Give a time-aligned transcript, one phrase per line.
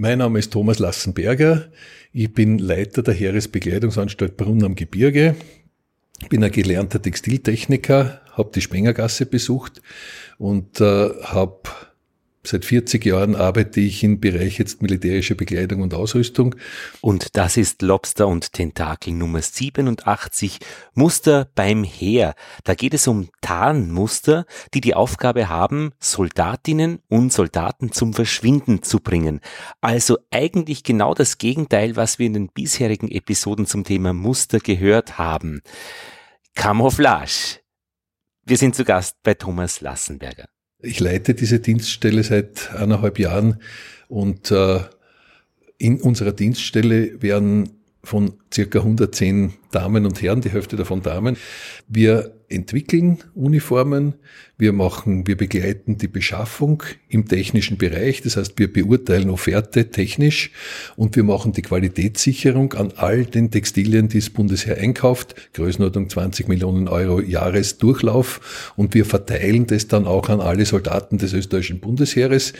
[0.00, 1.72] Mein Name ist Thomas Lassenberger.
[2.12, 5.34] Ich bin Leiter der Heeresbekleidungsanstalt Brunn am Gebirge.
[6.28, 9.82] Bin ein gelernter Textiltechniker, habe die Spengergasse besucht
[10.38, 11.62] und äh, habe
[12.44, 16.54] Seit 40 Jahren arbeite ich im Bereich jetzt militärische Bekleidung und Ausrüstung.
[17.00, 20.58] Und das ist Lobster und Tentakel Nummer 87,
[20.94, 22.34] Muster beim Heer.
[22.64, 29.00] Da geht es um Tarnmuster, die die Aufgabe haben, Soldatinnen und Soldaten zum Verschwinden zu
[29.00, 29.40] bringen.
[29.80, 35.18] Also eigentlich genau das Gegenteil, was wir in den bisherigen Episoden zum Thema Muster gehört
[35.18, 35.60] haben.
[36.54, 37.60] Camouflage.
[38.44, 40.48] Wir sind zu Gast bei Thomas Lassenberger.
[40.80, 43.56] Ich leite diese Dienststelle seit eineinhalb Jahren
[44.06, 44.78] und äh,
[45.76, 47.70] in unserer Dienststelle werden
[48.04, 51.36] von circa 110 Damen und Herren, die Hälfte davon Damen.
[51.88, 54.14] Wir entwickeln Uniformen,
[54.58, 60.50] wir machen, wir begleiten die Beschaffung im technischen Bereich, das heißt, wir beurteilen Offerte technisch
[60.96, 66.48] und wir machen die Qualitätssicherung an all den Textilien, die das Bundesheer einkauft, Größenordnung 20
[66.48, 68.72] Millionen Euro Jahresdurchlauf.
[68.74, 72.52] Und wir verteilen das dann auch an alle Soldaten des österreichischen Bundesheeres.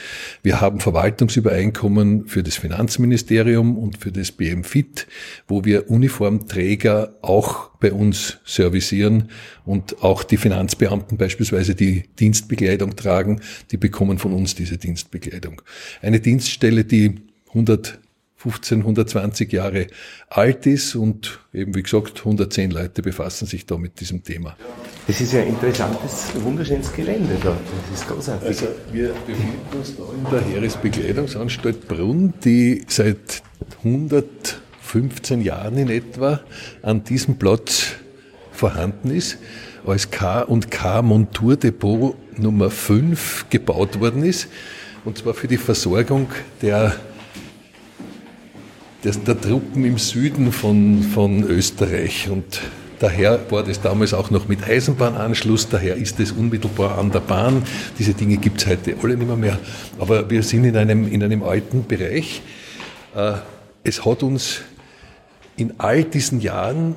[0.44, 5.09] Wir haben Verwaltungsübereinkommen für das Finanzministerium und für das BMFIT,
[5.48, 9.31] wo wir Uniformträger auch bei uns servicieren
[9.65, 11.88] und auch die Finanzbeamten beispielsweise, die
[12.19, 15.62] Dienstbekleidung tragen, die bekommen von uns diese Dienstbekleidung.
[16.03, 17.17] Eine Dienststelle, die
[17.48, 19.86] 115, 120 Jahre
[20.28, 24.56] alt ist und eben wie gesagt 110 Leute befassen sich da mit diesem Thema.
[25.06, 27.56] Das ist ja ein interessantes, wunderschönes Gelände da.
[27.91, 28.48] Das ist großartig.
[28.48, 33.42] Also wir befinden uns da in der Heeresbekleidungsanstalt Brunn, die seit
[33.84, 36.41] 100 15 Jahren in etwa
[36.83, 37.97] an diesem Platz
[38.53, 39.36] vorhanden ist,
[39.89, 44.48] als K und K Monturdepot Nummer 5 gebaut worden ist,
[45.05, 46.28] und zwar für die Versorgung
[46.62, 46.94] der,
[49.05, 52.28] der, der Truppen im Süden von, von Österreich.
[52.31, 52.60] Und
[52.99, 57.62] Daher war das damals auch noch mit Eisenbahnanschluss, daher ist es unmittelbar an der Bahn.
[57.97, 59.59] Diese Dinge gibt es heute alle nicht mehr, mehr.
[60.00, 62.43] Aber wir sind in einem, in einem alten Bereich.
[63.15, 63.34] Äh,
[63.84, 64.62] es hat uns
[65.56, 66.97] in all diesen Jahren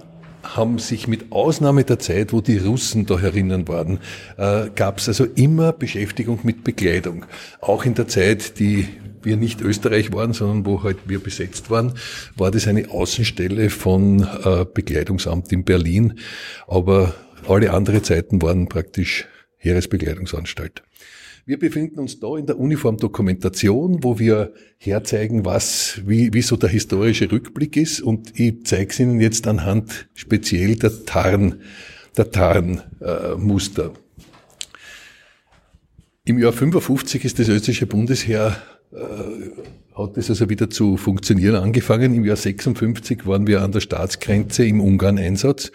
[0.55, 3.99] haben sich mit Ausnahme der Zeit, wo die Russen da herinnen waren,
[4.37, 7.25] äh, gab es also immer Beschäftigung mit Bekleidung.
[7.59, 8.87] Auch in der Zeit, die
[9.23, 11.93] wir nicht Österreich waren, sondern wo halt wir besetzt waren,
[12.35, 16.19] war das eine Außenstelle von äh, Bekleidungsamt in Berlin.
[16.67, 17.13] Aber
[17.47, 20.83] alle andere Zeiten waren praktisch Heeresbekleidungsanstalt.
[21.45, 26.69] Wir befinden uns da in der Uniformdokumentation, wo wir herzeigen, was, wie, wie so der
[26.69, 28.01] historische Rückblick ist.
[28.01, 31.61] Und ich zeige es Ihnen jetzt anhand speziell der Tarn,
[32.15, 33.85] der Tarnmuster.
[33.85, 34.29] Äh,
[36.25, 38.57] Im Jahr 55 ist das österreichische Bundesheer
[38.93, 38.97] äh,
[40.03, 42.13] hat es also wieder zu funktionieren angefangen.
[42.13, 45.71] Im Jahr 56 waren wir an der Staatsgrenze im Ungarn-Einsatz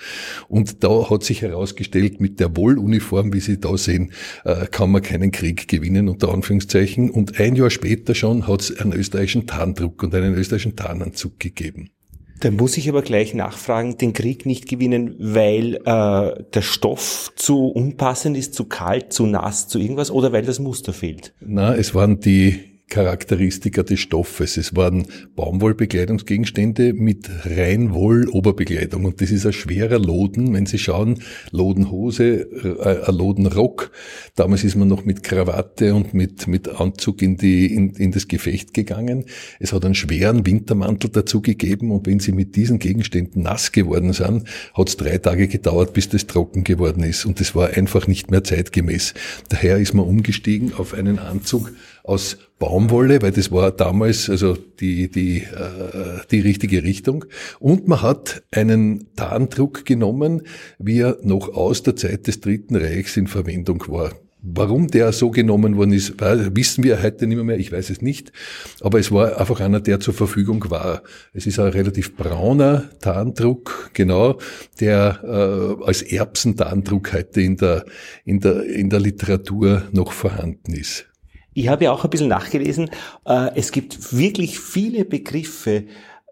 [0.49, 4.13] und da hat sich herausgestellt, mit der Wolluniform, wie Sie da sehen,
[4.45, 7.11] äh, kann man keinen Krieg gewinnen, unter Anführungszeichen.
[7.11, 11.91] Und ein Jahr später schon hat es einen österreichischen Tarndruck und einen österreichischen Tarnanzug gegeben.
[12.41, 17.69] Da muss ich aber gleich nachfragen, den Krieg nicht gewinnen, weil äh, der Stoff zu
[17.69, 21.33] unpassend ist, zu kalt, zu nass, zu irgendwas oder weil das Muster fehlt?
[21.41, 24.57] Na, es waren die Charakteristika des Stoffes.
[24.57, 29.05] Es waren Baumwollbekleidungsgegenstände mit Reinwoll-Oberbekleidung.
[29.05, 30.55] Und das ist ein schwerer Loden.
[30.55, 31.21] Wenn Sie schauen,
[31.51, 33.91] Lodenhose, äh, ein Lodenrock.
[34.37, 38.29] Damals ist man noch mit Krawatte und mit, mit Anzug in, die, in, in das
[38.29, 39.25] Gefecht gegangen.
[39.59, 41.91] Es hat einen schweren Wintermantel dazu gegeben.
[41.91, 46.09] Und wenn Sie mit diesen Gegenständen nass geworden sind, hat es drei Tage gedauert, bis
[46.09, 47.27] das trocken geworden ist.
[47.27, 49.15] Und das war einfach nicht mehr zeitgemäß.
[49.49, 51.73] Daher ist man umgestiegen auf einen Anzug,
[52.07, 57.27] aus Baumwolle, weil das war damals also die, die, äh, die richtige Richtung.
[57.59, 60.43] Und man hat einen Tarndruck genommen,
[60.79, 64.13] wie er noch aus der Zeit des Dritten Reichs in Verwendung war.
[64.49, 68.31] Warum der so genommen worden ist, wissen wir heute nicht mehr, ich weiß es nicht.
[68.81, 71.03] Aber es war einfach einer, der zur Verfügung war.
[71.33, 74.39] Es ist ein relativ brauner Tarndruck, genau,
[74.79, 77.87] der äh, als Erbsentarndruck heute in der,
[78.25, 81.07] in, der, in der Literatur noch vorhanden ist.
[81.57, 82.91] Ich habe ja auch ein bisschen nachgelesen.
[83.25, 85.85] Äh, es gibt wirklich viele Begriffe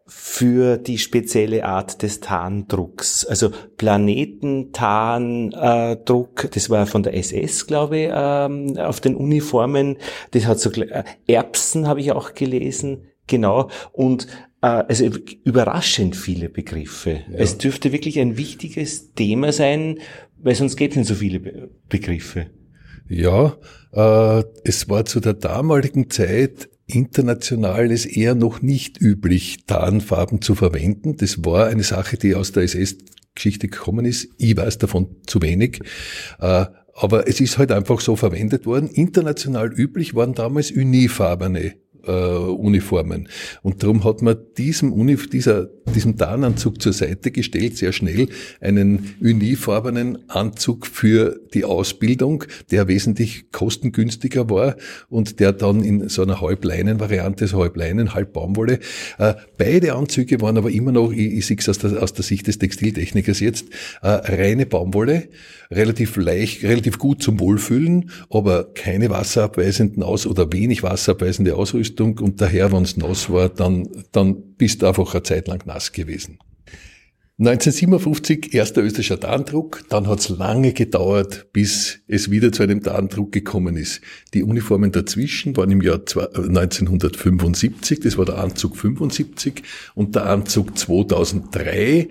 [0.07, 3.25] für die spezielle Art des Tarndrucks.
[3.25, 3.49] Also
[3.79, 9.97] Planetentarndruck, das war von der SS, glaube ich, ähm, auf den Uniformen.
[10.33, 13.71] Das hat so äh, Erbsen habe ich auch gelesen, genau.
[13.93, 14.27] Und
[14.61, 15.07] äh, also
[15.43, 17.23] überraschend viele Begriffe.
[17.31, 17.39] Ja.
[17.39, 20.01] Es dürfte wirklich ein wichtiges Thema sein,
[20.37, 22.51] weil sonst gibt es nicht so viele Begriffe.
[23.09, 23.57] Ja,
[23.95, 31.17] es war zu der damaligen Zeit international es eher noch nicht üblich, Tarnfarben zu verwenden.
[31.17, 34.29] Das war eine Sache, die aus der SS-Geschichte gekommen ist.
[34.39, 35.81] Ich weiß davon zu wenig.
[36.41, 38.89] Äh, aber es ist halt einfach so verwendet worden.
[38.89, 41.75] International üblich waren damals unifarbene
[42.07, 43.29] äh, Uniformen.
[43.63, 48.29] Und darum hat man diesem, Uni, dieser, diesem Tarnanzug zur Seite gestellt, sehr schnell
[48.61, 54.77] einen unifarbenen Anzug für die Ausbildung, der wesentlich kostengünstiger war
[55.09, 58.81] und der dann in so einer Halbleinenvariante, so Halbleinen, halb Baumwolle.
[59.19, 62.25] Äh, beide Anzüge waren aber immer noch, ich, ich sehe es aus der, aus der
[62.25, 63.67] Sicht des Textiltechnikers jetzt,
[64.03, 65.29] äh, reine Baumwolle,
[65.71, 72.19] relativ leicht, relativ gut zum Wohlfühlen, aber keine wasserabweisenden Aus- oder wenig wasserabweisende Ausrüstung Ausrüstung
[72.19, 75.93] und daher, wenn es nass war, dann, dann bist du einfach eine Zeit lang nass
[75.93, 76.39] gewesen.
[77.37, 83.33] 1957 erster österreichischer Tarndruck, dann hat es lange gedauert, bis es wieder zu einem Tarndruck
[83.33, 84.03] gekommen ist.
[84.35, 89.65] Die Uniformen dazwischen waren im Jahr 1975, das war der Anzug 75
[89.97, 92.09] und der Anzug 2003,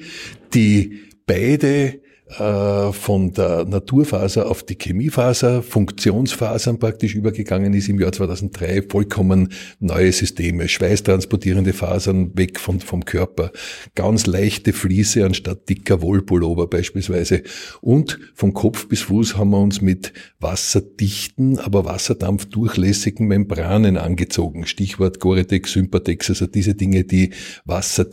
[0.54, 2.03] die beide äh,
[2.34, 9.50] von der Naturfaser auf die Chemiefaser, Funktionsfasern praktisch übergegangen ist im Jahr 2003, vollkommen
[9.80, 13.52] neue Systeme, schweißtransportierende Fasern weg von, vom Körper,
[13.96, 17.44] ganz leichte Fliese anstatt dicker Wollpullover beispielsweise
[17.82, 24.66] und von Kopf bis Fuß haben wir uns mit wasserdichten, aber wasserdampfdurchlässigen Membranen angezogen.
[24.66, 27.32] Stichwort Gore-Tex, Sympatex, also diese Dinge, die
[27.66, 28.08] Wasser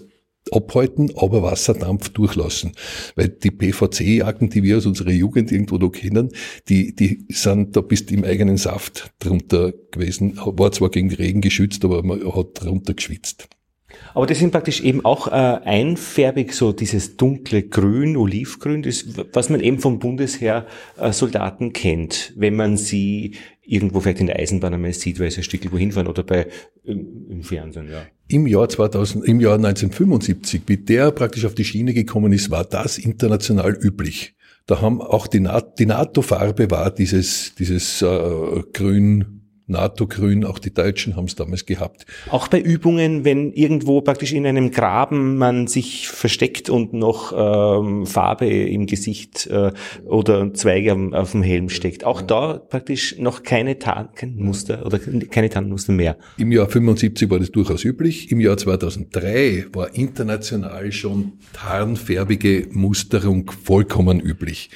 [0.52, 2.72] abhalten, aber Wasserdampf durchlassen.
[3.16, 6.30] Weil die PVC-Jacken, die wir aus unserer Jugend irgendwo noch kennen,
[6.68, 10.36] die, die sind da bist im eigenen Saft drunter gewesen.
[10.36, 13.48] War zwar gegen Regen geschützt, aber man hat drunter geschwitzt.
[14.14, 19.50] Aber das sind praktisch eben auch äh, einfärbig, so dieses dunkle Grün, Olivgrün, das, was
[19.50, 20.66] man eben vom Bundesheer
[20.98, 25.40] äh, Soldaten kennt, wenn man sie irgendwo vielleicht in der Eisenbahn einmal sieht, weil sie
[25.40, 26.48] ein Stück wohin fahren oder bei
[26.84, 28.02] im, im Fernsehen, ja.
[28.26, 32.64] Im Jahr 2000, im Jahr 1975, wie der praktisch auf die Schiene gekommen ist, war
[32.64, 34.34] das international üblich.
[34.66, 39.39] Da haben auch die, NATO-Farbe war dieses, dieses äh, Grün,
[39.70, 42.06] NATO-Grün, auch die Deutschen haben es damals gehabt.
[42.30, 48.06] Auch bei Übungen, wenn irgendwo praktisch in einem Graben man sich versteckt und noch ähm,
[48.06, 49.72] Farbe im Gesicht äh,
[50.04, 52.04] oder Zweige auf, auf dem Helm steckt.
[52.04, 56.16] Auch da praktisch noch keine Tarnmuster oder keine Tarnmuster mehr.
[56.38, 58.30] Im Jahr 75 war das durchaus üblich.
[58.30, 64.70] Im Jahr 2003 war international schon tarnfärbige Musterung vollkommen üblich.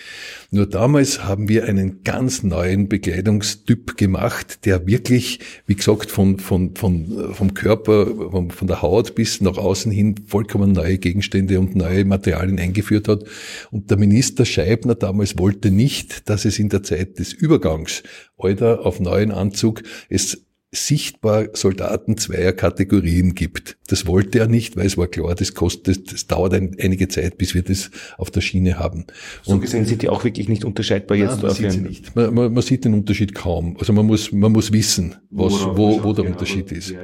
[0.55, 6.77] Nur damals haben wir einen ganz neuen Bekleidungstyp gemacht, der wirklich, wie gesagt, von, von,
[6.77, 11.75] von, vom Körper, von, von der Haut bis nach außen hin vollkommen neue Gegenstände und
[11.75, 13.25] neue Materialien eingeführt hat.
[13.73, 18.05] Und der Minister Scheibner damals wollte nicht, dass es in der Zeit des Übergangs
[18.39, 20.44] Alter auf neuen Anzug es
[20.75, 23.77] sichtbar Soldaten zweier Kategorien gibt.
[23.89, 27.39] Das wollte er nicht, weil es war klar, das kostet, das dauert ein, einige Zeit,
[27.39, 29.07] bis wir das auf der Schiene haben.
[29.43, 31.43] So gesehen sind die auch wirklich nicht unterscheidbar jetzt.
[31.43, 32.15] man sieht sie nicht.
[32.17, 33.77] Man, man, man, sieht den Unterschied kaum.
[33.79, 36.95] Also man muss, man muss wissen, was, wo, wo der Unterschied ist.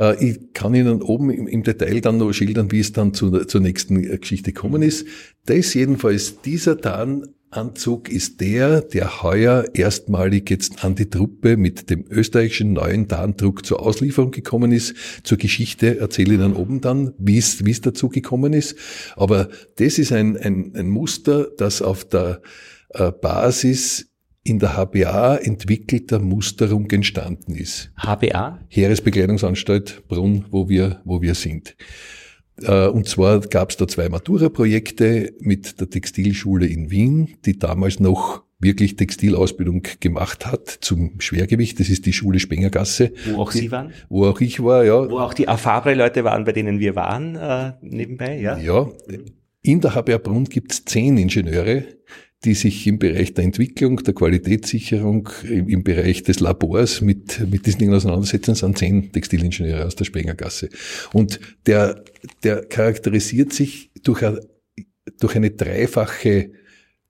[0.00, 3.60] Äh, ich kann Ihnen oben im, Detail dann noch schildern, wie es dann zu, zur
[3.60, 5.06] nächsten Geschichte gekommen ist.
[5.46, 11.90] Das jedenfalls, dieser Tarn Anzug ist der, der heuer erstmalig jetzt an die Truppe mit
[11.90, 14.94] dem österreichischen neuen Tarndruck zur Auslieferung gekommen ist.
[15.24, 18.76] Zur Geschichte erzähle ich dann oben dann, wie es, wie es dazu gekommen ist.
[19.16, 22.40] Aber das ist ein, ein, ein Muster, das auf der
[22.90, 24.09] äh, Basis
[24.42, 27.92] in der HBA entwickelter Musterung entstanden ist.
[27.96, 28.60] HBA?
[28.68, 31.76] Heeresbekleidungsanstalt Brunn, wo wir, wo wir sind.
[32.62, 38.00] Äh, und zwar gab es da zwei Matura-Projekte mit der Textilschule in Wien, die damals
[38.00, 41.80] noch wirklich Textilausbildung gemacht hat zum Schwergewicht.
[41.80, 43.12] Das ist die Schule Spengergasse.
[43.32, 43.92] Wo auch Sie waren?
[44.08, 45.10] Wo auch ich war, ja.
[45.10, 48.58] Wo auch die Afabre-Leute waren, bei denen wir waren, äh, nebenbei, ja?
[48.58, 48.88] Ja.
[49.62, 51.84] In der HBR Brunn gibt es zehn Ingenieure,
[52.44, 57.80] die sich im Bereich der Entwicklung, der Qualitätssicherung, im, Bereich des Labors mit, mit diesen
[57.80, 60.70] Dingen auseinandersetzen, sind zehn Textilingenieure aus der Spengergasse.
[61.12, 62.02] Und der,
[62.42, 64.40] der charakterisiert sich durch, eine,
[65.18, 66.52] durch eine dreifache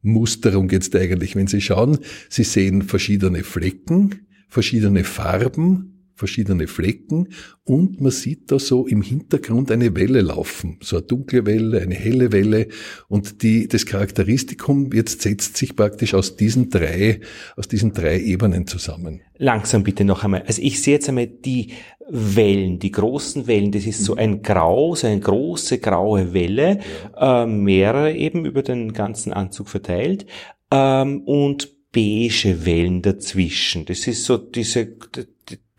[0.02, 1.36] Musterung jetzt eigentlich.
[1.36, 7.30] Wenn Sie schauen, Sie sehen verschiedene Flecken, verschiedene Farben, verschiedene Flecken
[7.64, 11.94] und man sieht da so im Hintergrund eine Welle laufen, so eine dunkle Welle, eine
[11.94, 12.68] helle Welle
[13.08, 17.20] und die, das Charakteristikum jetzt setzt sich praktisch aus diesen drei,
[17.56, 19.22] aus diesen drei Ebenen zusammen.
[19.38, 20.42] Langsam bitte noch einmal.
[20.46, 21.72] Also ich sehe jetzt einmal die
[22.10, 26.80] Wellen, die großen Wellen, das ist so ein Grau, so eine große graue Welle,
[27.14, 27.44] ja.
[27.44, 30.26] äh, mehrere eben über den ganzen Anzug verteilt
[30.70, 33.84] ähm, und beige Wellen dazwischen.
[33.84, 34.96] Das ist so diese,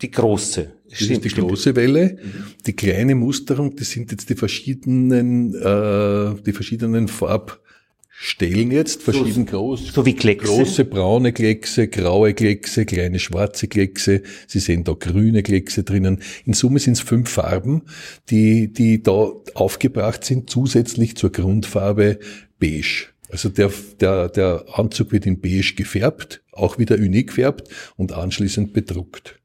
[0.01, 0.74] die große.
[0.89, 2.17] Das stimmt, ist die große Welle.
[2.22, 2.43] Mhm.
[2.65, 9.58] Die kleine Musterung, das sind jetzt die verschiedenen, äh, die verschiedenen Farbstellen jetzt, verschieden so,
[9.58, 9.93] groß.
[9.93, 10.48] So wie Kleckse.
[10.48, 14.24] Große braune Kleckse, graue Kleckse, kleine schwarze Kleckse.
[14.48, 16.22] Sie sehen da grüne Kleckse drinnen.
[16.46, 17.84] In Summe sind es fünf Farben,
[18.29, 22.20] die, die da aufgebracht sind, zusätzlich zur Grundfarbe
[22.60, 23.08] beige.
[23.29, 28.74] Also der, der, der Anzug wird in beige gefärbt, auch wieder unik gefärbt und anschließend
[28.74, 29.40] bedruckt.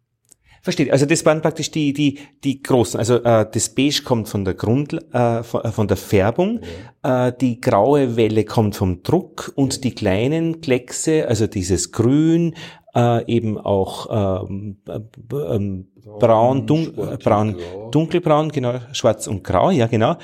[0.66, 0.90] Verstehe.
[0.90, 2.98] Also das waren praktisch die die die großen.
[2.98, 6.60] Also äh, das Beige kommt von der Grund äh, von, äh, von der Färbung,
[7.04, 7.28] ja.
[7.28, 12.56] äh, die graue Welle kommt vom Druck und die kleinen Kleckse, also dieses Grün,
[12.96, 14.98] äh, eben auch ähm, äh,
[15.30, 15.86] ähm,
[16.18, 16.92] braun, dun
[17.22, 17.56] braun,
[17.92, 20.16] dunkelbraun, genau, schwarz und grau, ja genau,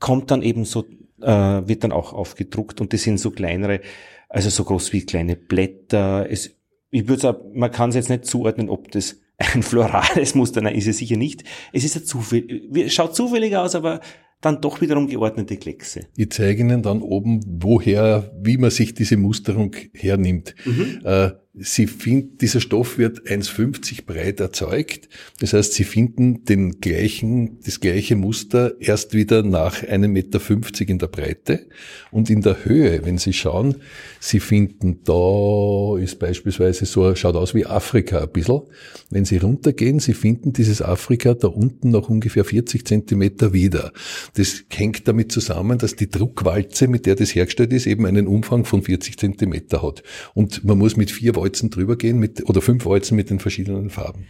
[0.00, 0.84] kommt dann eben so
[1.22, 3.80] äh, wird dann auch aufgedruckt und das sind so kleinere,
[4.28, 6.28] also so groß wie kleine Blätter.
[6.28, 6.50] Es,
[6.90, 10.74] ich würde sagen, man kann es jetzt nicht zuordnen, ob das ein florales Muster, nein,
[10.74, 11.44] ist es sicher nicht.
[11.72, 14.00] Es ist zufällig, schaut zufällig aus, aber
[14.40, 16.06] dann doch wiederum geordnete Kleckse.
[16.16, 20.54] Ich zeige Ihnen dann oben, woher, wie man sich diese Musterung hernimmt.
[20.64, 21.00] Mhm.
[21.04, 25.08] Äh, Sie finden, dieser Stoff wird 1,50 breit erzeugt.
[25.38, 30.98] Das heißt, Sie finden den gleichen, das gleiche Muster erst wieder nach 1,50 Meter in
[30.98, 31.68] der Breite.
[32.10, 33.76] Und in der Höhe, wenn Sie schauen,
[34.18, 38.62] Sie finden, da ist beispielsweise so, schaut aus wie Afrika ein bisschen.
[39.10, 43.92] Wenn Sie runtergehen, Sie finden dieses Afrika da unten noch ungefähr 40 Zentimeter wieder.
[44.34, 48.64] Das hängt damit zusammen, dass die Druckwalze, mit der das hergestellt ist, eben einen Umfang
[48.64, 50.02] von 40 Zentimeter hat.
[50.34, 53.90] Und man muss mit vier Walzen drüber gehen mit, oder fünf Walzen mit den verschiedenen
[53.90, 54.26] Farben.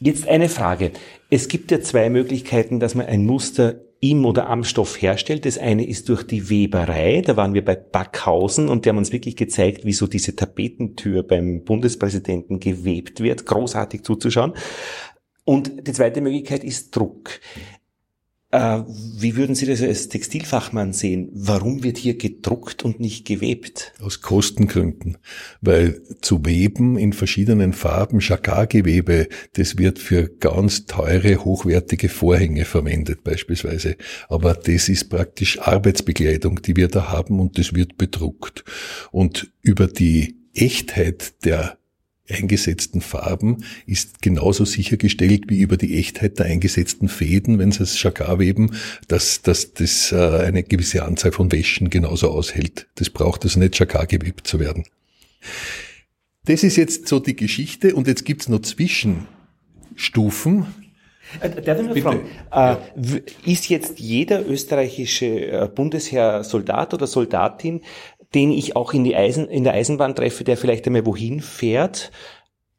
[0.00, 0.92] Jetzt eine Frage.
[1.30, 5.44] Es gibt ja zwei Möglichkeiten, dass man ein Muster im oder am Stoff herstellt.
[5.44, 7.22] Das eine ist durch die Weberei.
[7.24, 11.24] Da waren wir bei Backhausen und die haben uns wirklich gezeigt, wie so diese Tapetentür
[11.24, 13.44] beim Bundespräsidenten gewebt wird.
[13.46, 14.52] Großartig zuzuschauen.
[15.44, 17.40] Und die zweite Möglichkeit ist Druck.
[18.50, 21.28] Äh, wie würden Sie das als Textilfachmann sehen?
[21.34, 23.92] Warum wird hier gedruckt und nicht gewebt?
[24.00, 25.18] Aus Kostengründen.
[25.60, 33.22] Weil zu weben in verschiedenen Farben, Jacquard-Gewebe, das wird für ganz teure, hochwertige Vorhänge verwendet
[33.22, 33.96] beispielsweise.
[34.30, 38.64] Aber das ist praktisch Arbeitsbekleidung, die wir da haben und das wird bedruckt.
[39.10, 41.76] Und über die Echtheit der
[42.30, 48.00] eingesetzten Farben ist genauso sichergestellt wie über die Echtheit der eingesetzten Fäden, wenn sie es
[48.02, 48.76] Jacquard weben,
[49.08, 52.86] dass, dass das äh, eine gewisse Anzahl von Wäschen genauso aushält.
[52.96, 54.84] Das braucht also nicht Jacquard gewebt zu werden.
[56.44, 60.66] Das ist jetzt so die Geschichte und jetzt gibt's noch Zwischenstufen.
[61.40, 62.76] Äh, darf ich noch fragen, äh,
[63.44, 67.82] ist jetzt jeder österreichische Bundesheer Soldat oder Soldatin
[68.34, 72.10] den ich auch in, die Eisen, in der Eisenbahn treffe, der vielleicht einmal wohin fährt,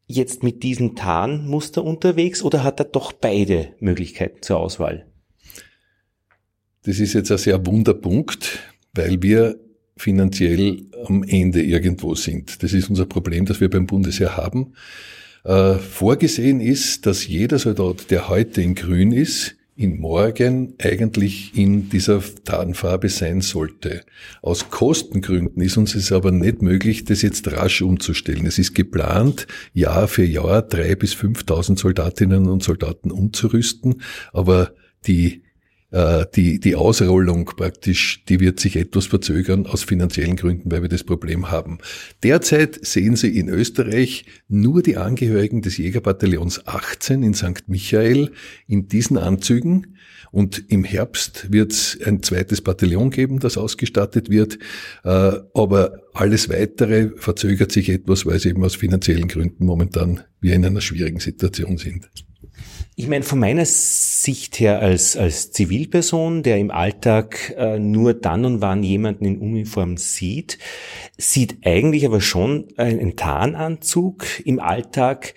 [0.05, 5.05] jetzt mit diesem Tarnmuster unterwegs oder hat er doch beide Möglichkeiten zur Auswahl?
[6.83, 8.59] Das ist jetzt ein sehr Wunderpunkt,
[8.93, 9.59] weil wir
[9.97, 12.63] finanziell am Ende irgendwo sind.
[12.63, 14.73] Das ist unser Problem, das wir beim Bundesheer haben.
[15.43, 21.89] Äh, vorgesehen ist, dass jeder Soldat, der heute in Grün ist, in morgen eigentlich in
[21.89, 24.03] dieser Tarnfarbe sein sollte.
[24.41, 28.45] Aus Kostengründen ist uns es aber nicht möglich, das jetzt rasch umzustellen.
[28.45, 34.01] Es ist geplant, Jahr für Jahr drei bis 5.000 Soldatinnen und Soldaten umzurüsten,
[34.33, 34.73] aber
[35.07, 35.43] die
[35.91, 41.03] die, die Ausrollung praktisch, die wird sich etwas verzögern aus finanziellen Gründen, weil wir das
[41.03, 41.79] Problem haben.
[42.21, 47.67] Derzeit sehen Sie in Österreich nur die Angehörigen des Jägerbataillons 18 in St.
[47.67, 48.31] Michael
[48.67, 49.97] in diesen Anzügen.
[50.31, 54.59] Und im Herbst wird es ein zweites Bataillon geben, das ausgestattet wird.
[55.03, 60.53] Äh, aber alles Weitere verzögert sich etwas, weil es eben aus finanziellen Gründen momentan wir
[60.53, 62.09] in einer schwierigen Situation sind.
[62.99, 68.43] Ich meine, von meiner Sicht her als, als Zivilperson, der im Alltag äh, nur dann
[68.43, 70.57] und wann jemanden in Uniform sieht,
[71.17, 75.33] sieht eigentlich aber schon ein, ein Tarnanzug im Alltag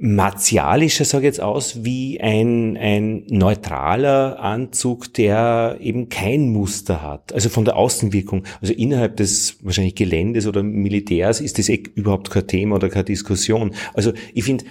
[0.00, 7.32] martialischer, sage ich jetzt aus, wie ein, ein neutraler Anzug, der eben kein Muster hat.
[7.32, 8.42] Also von der Außenwirkung.
[8.60, 13.04] Also innerhalb des wahrscheinlich Geländes oder Militärs ist das eh überhaupt kein Thema oder keine
[13.04, 13.76] Diskussion.
[13.94, 14.64] Also ich finde,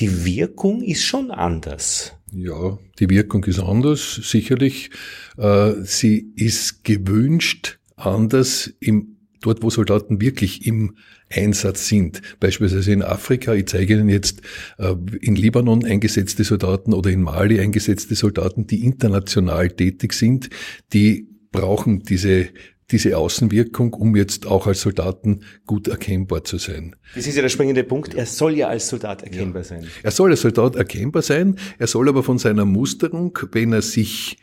[0.00, 2.14] die Wirkung ist schon anders.
[2.32, 4.90] Ja, die Wirkung ist anders, sicherlich.
[5.36, 10.96] Äh, sie ist gewünscht anders im, dort, wo Soldaten wirklich im
[11.28, 12.22] Einsatz sind.
[12.40, 14.42] Beispielsweise in Afrika, ich zeige Ihnen jetzt
[14.78, 20.50] äh, in Libanon eingesetzte Soldaten oder in Mali eingesetzte Soldaten, die international tätig sind,
[20.92, 22.48] die brauchen diese
[22.90, 26.96] diese Außenwirkung, um jetzt auch als Soldaten gut erkennbar zu sein.
[27.14, 28.14] Das ist ja der springende Punkt.
[28.14, 29.68] Er soll ja als Soldat erkennbar ja.
[29.68, 29.86] sein.
[30.02, 31.56] Er soll als Soldat erkennbar sein.
[31.78, 34.38] Er soll aber von seiner Musterung, wenn er sich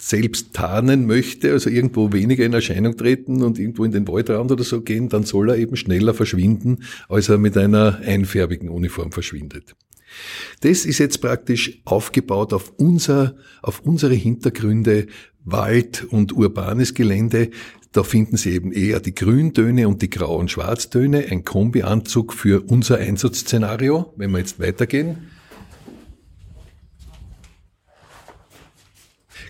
[0.00, 4.64] selbst tarnen möchte, also irgendwo weniger in Erscheinung treten und irgendwo in den Waldrand oder
[4.64, 9.76] so gehen, dann soll er eben schneller verschwinden, als er mit einer einfärbigen Uniform verschwindet.
[10.60, 15.06] Das ist jetzt praktisch aufgebaut auf unser, auf unsere Hintergründe
[15.44, 17.50] Wald und urbanes Gelände.
[17.92, 22.62] Da finden Sie eben eher die Grüntöne und die Grau- und Schwarztöne, ein Kombianzug für
[22.62, 25.30] unser Einsatzszenario, wenn wir jetzt weitergehen.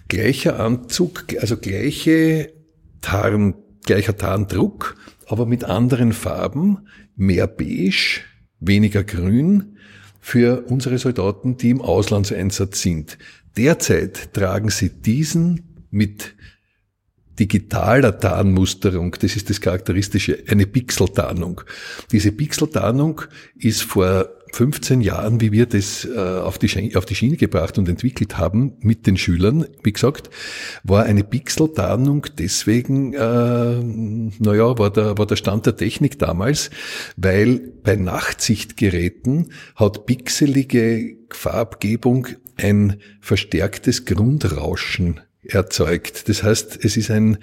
[0.09, 2.53] Gleicher Anzug, also gleiche
[3.01, 3.55] Tarn,
[3.85, 8.21] gleicher Tarndruck, aber mit anderen Farben, mehr beige,
[8.61, 9.72] weniger grün
[10.23, 13.19] für unsere Soldaten, die im Auslandseinsatz sind.
[13.57, 16.35] Derzeit tragen sie diesen mit
[17.39, 21.63] digitaler Tarnmusterung, das ist das Charakteristische, eine Pixeltarnung.
[22.13, 23.23] Diese Pixeltarnung
[23.59, 27.89] ist vor 15 Jahren, wie wir das äh, auf, die, auf die Schiene gebracht und
[27.89, 30.29] entwickelt haben mit den Schülern, wie gesagt,
[30.85, 33.19] war eine Pixeltarnung deswegen, äh,
[34.39, 36.71] naja, war der, war der Stand der Technik damals,
[37.17, 42.29] weil bei Nachtsichtgeräten hat pixelige Farbgebung
[42.59, 46.29] ein verstärktes Grundrauschen erzeugt.
[46.29, 47.39] Das heißt, es ist ein,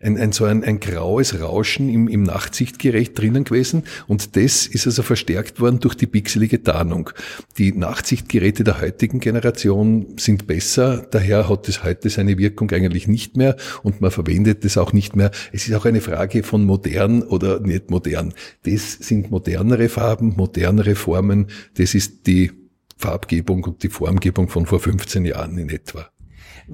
[0.00, 4.86] ein, ein so ein, ein graues Rauschen im, im Nachtsichtgerät drinnen gewesen und das ist
[4.86, 7.10] also verstärkt worden durch die pixelige Tarnung.
[7.58, 13.36] Die Nachtsichtgeräte der heutigen Generation sind besser, daher hat es heute seine Wirkung eigentlich nicht
[13.36, 15.30] mehr und man verwendet es auch nicht mehr.
[15.52, 18.32] Es ist auch eine Frage von modern oder nicht modern.
[18.62, 22.50] Das sind modernere Farben, modernere Formen, das ist die
[22.96, 26.11] Farbgebung und die Formgebung von vor 15 Jahren in etwa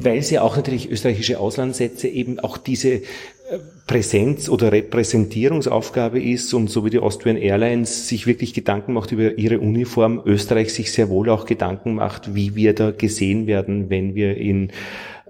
[0.00, 3.02] weil es ja auch natürlich österreichische Auslandssätze eben auch diese äh,
[3.86, 9.36] Präsenz- oder Repräsentierungsaufgabe ist und so wie die Austrian Airlines sich wirklich Gedanken macht über
[9.36, 14.14] ihre Uniform, Österreich sich sehr wohl auch Gedanken macht, wie wir da gesehen werden, wenn
[14.14, 14.70] wir in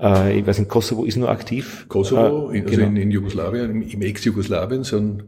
[0.01, 1.87] äh, ich weiß nicht, Kosovo ist nur aktiv.
[1.88, 2.87] Kosovo, äh, also genau.
[2.88, 5.25] in, in Jugoslawien, im, im Ex-Jugoslawien sind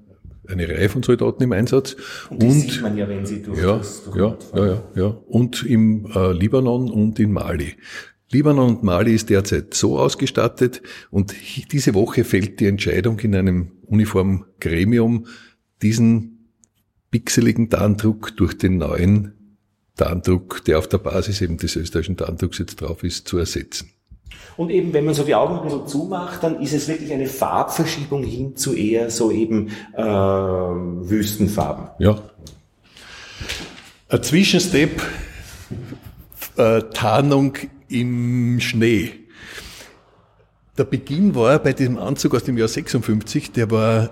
[0.48, 1.96] eine Reihe von Soldaten im Einsatz.
[2.28, 5.16] Und, und sieht man ja, wenn sie durch ja, das durch ja, ja, ja, ja.
[5.28, 7.74] Und im äh, Libanon und in Mali.
[8.32, 11.34] Libanon und Mali ist derzeit so ausgestattet und
[11.72, 15.26] diese Woche fällt die Entscheidung in einem Uniformgremium,
[15.82, 16.52] diesen
[17.10, 19.56] pixeligen Tarndruck durch den neuen
[19.96, 23.90] Tarndruck, der auf der Basis eben des österreichischen Tarndrucks jetzt drauf ist, zu ersetzen.
[24.56, 27.26] Und eben, wenn man so die Augen ein bisschen zumacht, dann ist es wirklich eine
[27.26, 31.88] Farbverschiebung hin zu eher so eben äh, Wüstenfarben.
[31.98, 32.22] Ja.
[34.08, 35.02] Ein Zwischenstep,
[36.56, 37.56] äh, Tarnung
[37.90, 39.11] im Schnee.
[40.79, 44.11] Der Beginn war bei diesem Anzug aus dem Jahr 56, der war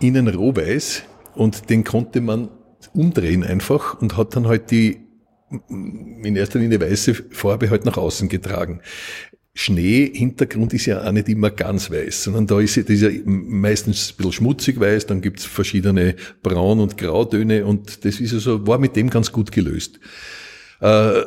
[0.00, 1.02] innen rohweiß
[1.34, 2.48] und den konnte man
[2.94, 4.98] umdrehen einfach und hat dann halt die
[5.78, 8.80] in erster Linie weiße Farbe halt nach außen getragen.
[9.54, 14.12] Schnee-Hintergrund ist ja auch nicht immer ganz weiß, sondern da ist, das ist ja meistens
[14.12, 18.78] ein bisschen schmutzig weiß, dann gibt's verschiedene Braun- und Grautöne und das ist also, war
[18.78, 19.98] mit dem ganz gut gelöst.
[20.80, 21.24] Äh,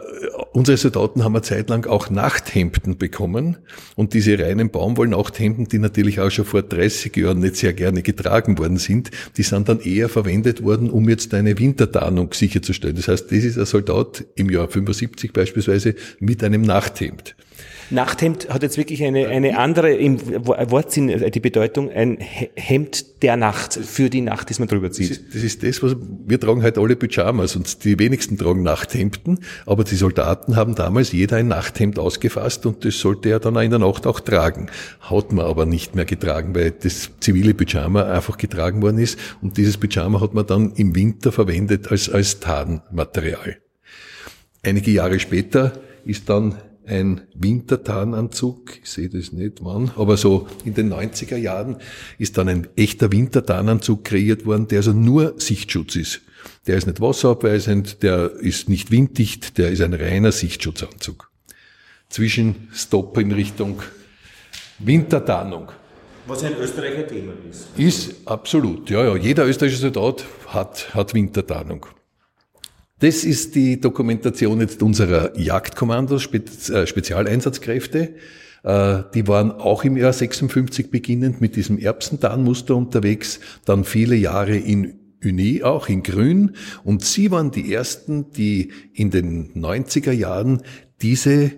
[0.53, 3.57] unsere Soldaten haben eine Zeit lang auch Nachthemden bekommen
[3.95, 8.57] und diese reinen Baumwollnachthemden, die natürlich auch schon vor 30 Jahren nicht sehr gerne getragen
[8.57, 12.95] worden sind, die sind dann eher verwendet worden, um jetzt eine Wintertarnung sicherzustellen.
[12.95, 17.35] Das heißt, das ist ein Soldat im Jahr 75 beispielsweise mit einem Nachthemd.
[17.91, 23.35] Nachthemd hat jetzt wirklich eine, eine andere, im Wortsinn äh, die Bedeutung, ein Hemd der
[23.35, 25.11] Nacht, für die Nacht, das man drüber zieht.
[25.11, 28.63] Das ist, das ist das, was, wir tragen halt alle Pyjamas und die wenigsten tragen
[28.63, 33.55] Nachthemden, aber die Soldaten haben damals jeder ein Nachthemd ausgefasst und das sollte er dann
[33.57, 34.67] in der Nacht auch tragen.
[35.01, 39.57] Hat man aber nicht mehr getragen, weil das zivile Pyjama einfach getragen worden ist und
[39.57, 43.57] dieses Pyjama hat man dann im Winter verwendet als, als Tarnmaterial.
[44.63, 45.73] Einige Jahre später
[46.05, 46.55] ist dann
[46.91, 51.77] ein Wintertarnanzug, ich sehe das nicht wann, aber so in den 90er Jahren
[52.17, 56.21] ist dann ein echter Wintertarnanzug kreiert worden, der also nur Sichtschutz ist.
[56.67, 61.31] Der ist nicht wasserabweisend, der ist nicht winddicht, der ist ein reiner Sichtschutzanzug.
[62.09, 63.81] Zwischen Stop in Richtung
[64.79, 65.71] Wintertarnung.
[66.27, 67.67] Was ein Österreicher Thema ist.
[67.77, 69.15] Ist absolut, ja, ja.
[69.15, 71.85] Jeder österreichische Soldat hat, hat Wintertarnung.
[73.01, 76.29] Das ist die Dokumentation jetzt unserer Jagdkommandos,
[76.69, 78.13] äh, Spezialeinsatzkräfte.
[78.63, 84.55] Äh, die waren auch im Jahr 56 beginnend mit diesem Erbsentarnmuster unterwegs, dann viele Jahre
[84.55, 86.51] in Uni, auch in Grün.
[86.83, 90.61] Und sie waren die ersten, die in den 90er Jahren
[91.01, 91.53] diese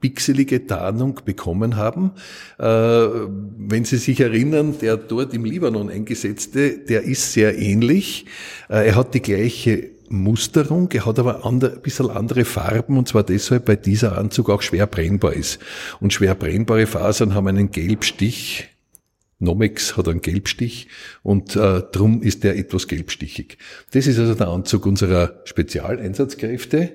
[0.00, 2.12] pixelige Tarnung bekommen haben.
[2.58, 8.26] Äh, wenn Sie sich erinnern, der dort im Libanon eingesetzte, der ist sehr ähnlich.
[8.68, 13.22] Äh, er hat die gleiche Musterung, er hat aber ein bisschen andere Farben und zwar
[13.22, 15.58] deshalb, weil dieser Anzug auch schwer brennbar ist.
[16.00, 18.68] Und schwer brennbare Fasern haben einen Gelbstich,
[19.38, 20.88] Nomex hat einen Gelbstich
[21.22, 23.58] und äh, drum ist der etwas gelbstichig.
[23.92, 26.92] Das ist also der Anzug unserer Spezialeinsatzkräfte.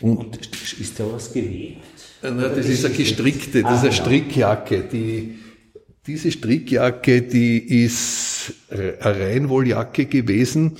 [0.00, 1.78] Und, und ist da was gewebt?
[2.22, 4.84] Äh, na, das ist eine gestrickte, das ist eine ah, Strickjacke.
[4.92, 5.38] Die,
[6.06, 10.76] diese Strickjacke, die ist eine Reinwolljacke gewesen,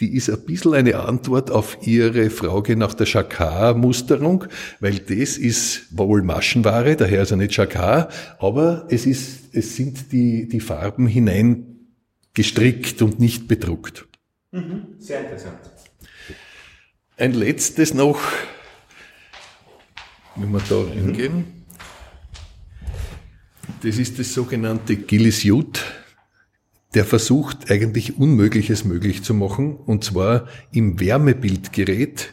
[0.00, 4.44] die ist ein bisschen eine Antwort auf Ihre Frage nach der Chakar-Musterung,
[4.80, 8.08] weil das ist wohl Maschenware, daher ist er nicht Chakar,
[8.38, 11.78] aber es ist, es sind die, die Farben hinein
[12.34, 14.06] gestrickt und nicht bedruckt.
[14.52, 15.58] Mhm, sehr interessant.
[17.16, 18.20] Ein letztes noch,
[20.36, 20.92] wenn wir da mhm.
[20.92, 21.44] hingehen.
[23.82, 25.84] Das ist das sogenannte Gillis Jut
[26.94, 29.76] der versucht eigentlich Unmögliches möglich zu machen.
[29.76, 32.32] Und zwar im Wärmebildgerät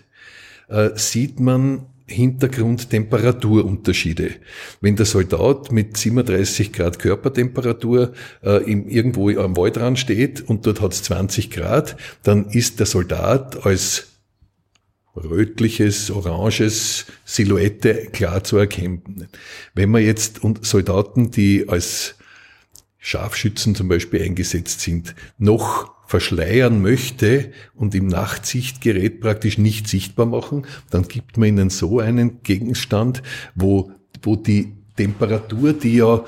[0.70, 4.36] äh, sieht man Hintergrundtemperaturunterschiede.
[4.80, 8.14] Wenn der Soldat mit 37 Grad Körpertemperatur
[8.44, 12.86] äh, im, irgendwo am Waldrand steht und dort hat es 20 Grad, dann ist der
[12.86, 14.10] Soldat als
[15.16, 19.30] rötliches, oranges Silhouette klar zu erkennen.
[19.74, 22.15] Wenn man jetzt Soldaten, die als
[23.06, 30.66] Scharfschützen zum Beispiel eingesetzt sind, noch verschleiern möchte und im Nachtsichtgerät praktisch nicht sichtbar machen,
[30.90, 33.22] dann gibt man ihnen so einen Gegenstand,
[33.54, 33.92] wo,
[34.24, 36.26] wo die Temperatur, die ja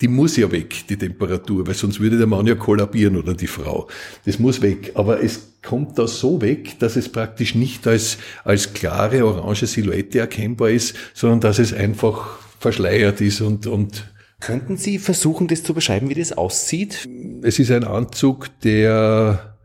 [0.00, 3.46] die muss ja weg, die Temperatur, weil sonst würde der Mann ja kollabieren oder die
[3.46, 3.88] Frau.
[4.24, 4.90] Das muss weg.
[4.94, 10.18] Aber es kommt da so weg, dass es praktisch nicht als, als klare orange Silhouette
[10.18, 14.11] erkennbar ist, sondern dass es einfach verschleiert ist und, und
[14.42, 17.08] Könnten Sie versuchen, das zu beschreiben, wie das aussieht?
[17.42, 19.56] Es ist ein Anzug, der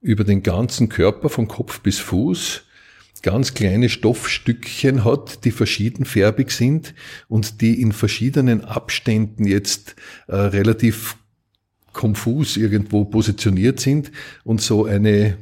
[0.00, 2.62] über den ganzen Körper von Kopf bis Fuß
[3.22, 6.94] ganz kleine Stoffstückchen hat, die verschiedenfärbig sind
[7.26, 9.96] und die in verschiedenen Abständen jetzt
[10.28, 11.16] äh, relativ
[11.92, 14.12] konfus irgendwo positioniert sind
[14.44, 15.36] und so eine,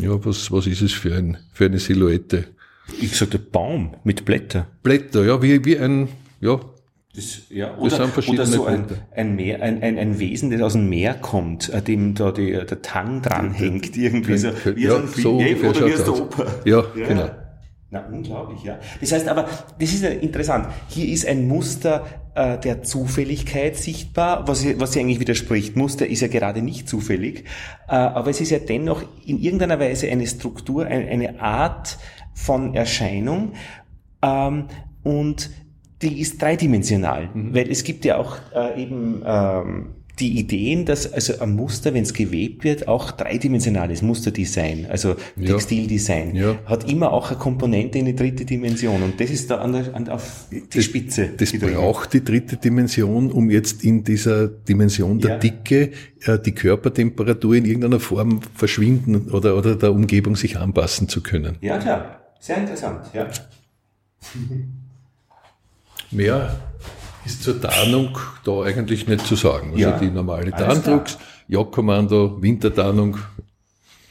[0.00, 2.46] ja, was, was ist es für, ein, für eine Silhouette?
[2.98, 4.66] Ich sagte Baum mit Blätter.
[4.82, 6.08] Blätter, ja, wie, wie ein,
[6.40, 6.58] ja,
[7.18, 10.72] das, ja, oder, das oder so ein, ein, Meer, ein, ein, ein Wesen, das aus
[10.74, 14.98] dem Meer kommt, äh, dem da die, der Tang dranhängt, irgendwie so, wie ja, so,
[14.98, 16.46] ein so oder wie aus der Oper.
[16.64, 17.30] Ja, ja, genau.
[17.90, 18.78] Na, unglaublich, ja.
[19.00, 19.48] Das heißt aber,
[19.80, 20.68] das ist ja interessant.
[20.88, 22.04] Hier ist ein Muster
[22.34, 25.74] äh, der Zufälligkeit sichtbar, was, was ja eigentlich widerspricht.
[25.74, 27.44] Muster ist ja gerade nicht zufällig,
[27.88, 31.98] äh, aber es ist ja dennoch in irgendeiner Weise eine Struktur, ein, eine Art
[32.34, 33.54] von Erscheinung.
[34.22, 34.66] Ähm,
[35.02, 35.50] und
[36.02, 37.54] die ist dreidimensional, mhm.
[37.54, 39.86] weil es gibt ja auch äh, eben ähm,
[40.20, 46.34] die Ideen, dass also ein Muster, wenn es gewebt wird, auch dreidimensionales Musterdesign, also Textildesign,
[46.34, 46.58] ja.
[46.66, 49.94] hat immer auch eine Komponente in die dritte Dimension und das ist da an der,
[49.94, 51.30] an, auf die das, Spitze.
[51.36, 55.38] Das braucht die dritte Dimension, um jetzt in dieser Dimension der ja.
[55.38, 55.90] Dicke
[56.22, 61.58] äh, die Körpertemperatur in irgendeiner Form verschwinden oder, oder der Umgebung sich anpassen zu können.
[61.60, 62.20] Ja, klar.
[62.40, 63.28] Sehr interessant, ja.
[66.10, 66.58] Mehr
[67.24, 69.72] ist zur Tarnung da eigentlich nicht zu sagen.
[69.72, 71.18] Also ja, die normale Tarndrucks,
[71.48, 73.18] Jagdkommando, Wintertarnung.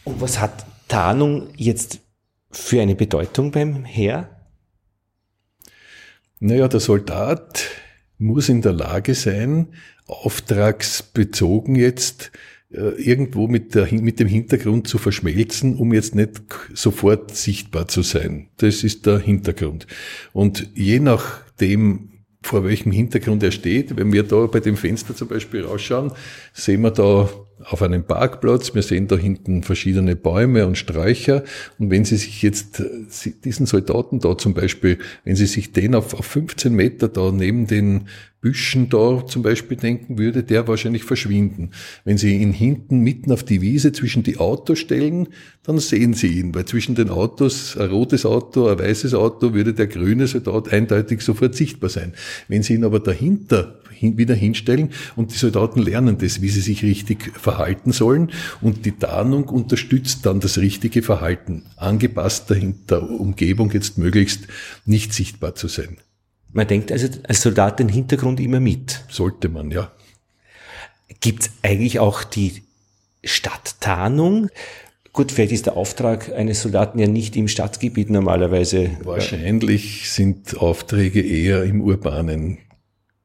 [0.03, 1.99] Und was hat Tarnung jetzt
[2.51, 4.29] für eine Bedeutung beim Heer?
[6.39, 7.65] Naja, der Soldat
[8.19, 9.69] muss in der Lage sein,
[10.05, 12.31] auftragsbezogen jetzt
[12.71, 16.41] äh, irgendwo mit, der, mit dem Hintergrund zu verschmelzen, um jetzt nicht
[16.73, 18.49] sofort sichtbar zu sein.
[18.57, 19.87] Das ist der Hintergrund.
[20.33, 20.99] Und je
[21.57, 22.09] nachdem,
[22.43, 26.11] vor welchem Hintergrund er steht, wenn wir da bei dem Fenster zum Beispiel rausschauen,
[26.53, 27.27] sehen wir da
[27.63, 28.75] auf einem Parkplatz.
[28.75, 31.43] Wir sehen da hinten verschiedene Bäume und Sträucher.
[31.79, 32.83] Und wenn Sie sich jetzt
[33.43, 37.67] diesen Soldaten da zum Beispiel, wenn Sie sich den auf, auf 15 Meter da neben
[37.67, 38.07] den
[38.39, 41.71] Büschen da zum Beispiel denken, würde der wahrscheinlich verschwinden.
[42.05, 45.29] Wenn Sie ihn hinten mitten auf die Wiese zwischen die Autos stellen,
[45.63, 49.73] dann sehen Sie ihn, weil zwischen den Autos, ein rotes Auto, ein weißes Auto, würde
[49.73, 52.13] der grüne Soldat eindeutig sofort sichtbar sein.
[52.47, 56.83] Wenn Sie ihn aber dahinter wieder hinstellen und die Soldaten lernen das, wie sie sich
[56.83, 58.31] richtig verhalten sollen
[58.61, 64.47] und die Tarnung unterstützt dann das richtige Verhalten, angepasst der Umgebung jetzt möglichst
[64.85, 65.97] nicht sichtbar zu sein.
[66.53, 69.03] Man denkt also als Soldat den Hintergrund immer mit.
[69.09, 69.91] Sollte man, ja.
[71.19, 72.63] Gibt es eigentlich auch die
[73.23, 74.49] Stadttarnung?
[75.13, 78.91] Gut, vielleicht ist der Auftrag eines Soldaten ja nicht im Stadtgebiet normalerweise.
[79.03, 82.59] Wahrscheinlich sind Aufträge eher im urbanen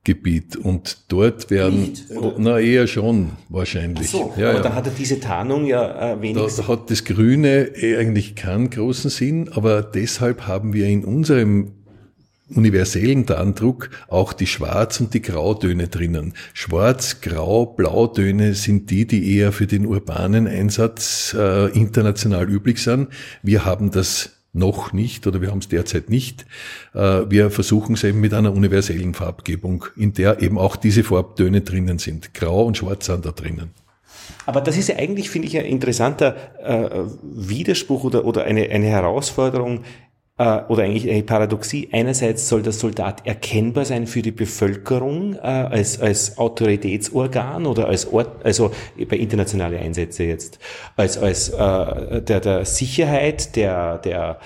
[0.04, 2.06] Gebiet und dort werden, Nicht,
[2.38, 4.08] na eher schon wahrscheinlich.
[4.08, 4.62] Ach so, ja, aber ja.
[4.64, 6.42] da hat er diese Tarnung ja äh, wenig.
[6.42, 11.04] Da, da hat das Grüne eh eigentlich keinen großen Sinn, aber deshalb haben wir in
[11.04, 11.72] unserem
[12.56, 16.34] universellen Tarndruck auch die Schwarz- und die Grautöne drinnen.
[16.52, 23.08] Schwarz, Grau, Blautöne sind die, die eher für den urbanen Einsatz äh, international üblich sind.
[23.42, 26.46] Wir haben das noch nicht oder wir haben es derzeit nicht.
[26.94, 31.62] Äh, wir versuchen es eben mit einer universellen Farbgebung, in der eben auch diese Farbtöne
[31.62, 32.34] drinnen sind.
[32.34, 33.70] Grau und Schwarz sind da drinnen.
[34.46, 38.86] Aber das ist ja eigentlich, finde ich, ein interessanter äh, Widerspruch oder, oder eine, eine
[38.86, 39.84] Herausforderung
[40.42, 41.88] äh, oder eigentlich eine Paradoxie.
[41.92, 48.12] Einerseits soll der Soldat erkennbar sein für die Bevölkerung äh, als, als Autoritätsorgan oder als
[48.12, 48.72] Ort, also
[49.08, 50.58] bei internationale Einsätze jetzt,
[50.96, 54.40] als, als äh, der, der Sicherheit, der, der,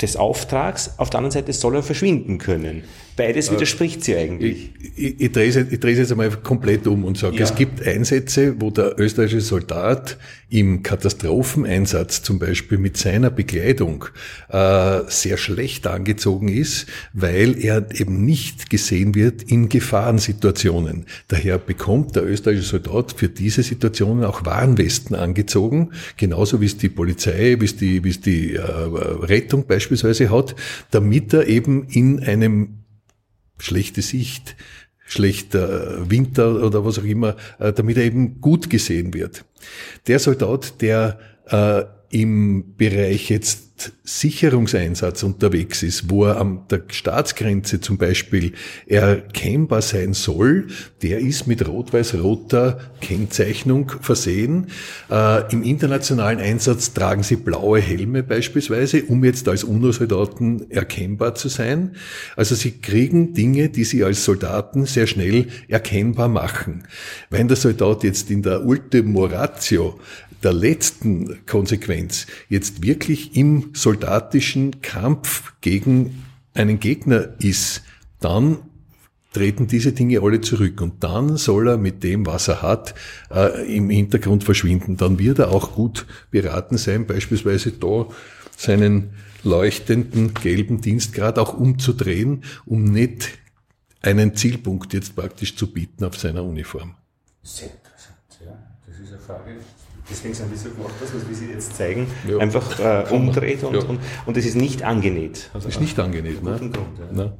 [0.00, 0.98] des Auftrags.
[0.98, 2.84] Auf der anderen Seite soll er verschwinden können.
[3.16, 4.70] Beides äh, widerspricht sie eigentlich.
[4.80, 7.44] Ich, ich, ich drehe es ich drehe es jetzt einmal komplett um und sage, ja.
[7.44, 10.16] es gibt Einsätze, wo der österreichische Soldat
[10.48, 14.04] im Katastropheneinsatz zum Beispiel mit seiner Bekleidung
[14.50, 21.06] äh, sehr schlecht angezogen ist, weil er eben nicht gesehen wird in Gefahrensituationen.
[21.28, 26.90] Daher bekommt der österreichische Soldat für diese Situationen auch Warnwesten angezogen, genauso wie es die
[26.90, 30.54] Polizei, wie es die, wie es die äh, Rettung beispielsweise hat,
[30.90, 32.81] damit er eben in einem
[33.62, 34.56] schlechte Sicht,
[35.06, 39.44] schlechter Winter oder was auch immer, äh, damit er eben gut gesehen wird.
[40.06, 43.72] Der Soldat, der äh, im Bereich jetzt
[44.04, 48.52] Sicherungseinsatz unterwegs ist, wo er an der Staatsgrenze zum Beispiel
[48.86, 50.68] erkennbar sein soll,
[51.02, 54.68] der ist mit rot-weiß-roter Kennzeichnung versehen.
[55.10, 61.48] Äh, Im internationalen Einsatz tragen sie blaue Helme beispielsweise, um jetzt als UNO-Soldaten erkennbar zu
[61.48, 61.96] sein.
[62.36, 66.84] Also sie kriegen Dinge, die sie als Soldaten sehr schnell erkennbar machen.
[67.30, 69.98] Wenn der Soldat jetzt in der Ultimo Ratio
[70.42, 76.24] der letzten Konsequenz jetzt wirklich im soldatischen Kampf gegen
[76.54, 77.82] einen Gegner ist,
[78.20, 78.58] dann
[79.32, 82.94] treten diese Dinge alle zurück und dann soll er mit dem, was er hat,
[83.30, 84.96] äh, im Hintergrund verschwinden.
[84.96, 88.08] Dann wird er auch gut beraten sein, beispielsweise da
[88.56, 93.30] seinen leuchtenden gelben Dienstgrad auch umzudrehen, um nicht
[94.02, 96.94] einen Zielpunkt jetzt praktisch zu bieten auf seiner Uniform.
[97.42, 98.58] Sehr interessant, ja.
[98.86, 99.56] Das ist eine Frage,
[100.10, 102.38] deswegen sind die so gemacht, dass was wir Sie jetzt zeigen, ja.
[102.38, 103.82] einfach äh, umdreht und, ja.
[103.82, 105.50] und, und es ist nicht angenäht.
[105.54, 106.58] Also ist nicht angenäht, ne?
[106.58, 106.76] Grund,
[107.16, 107.32] ja.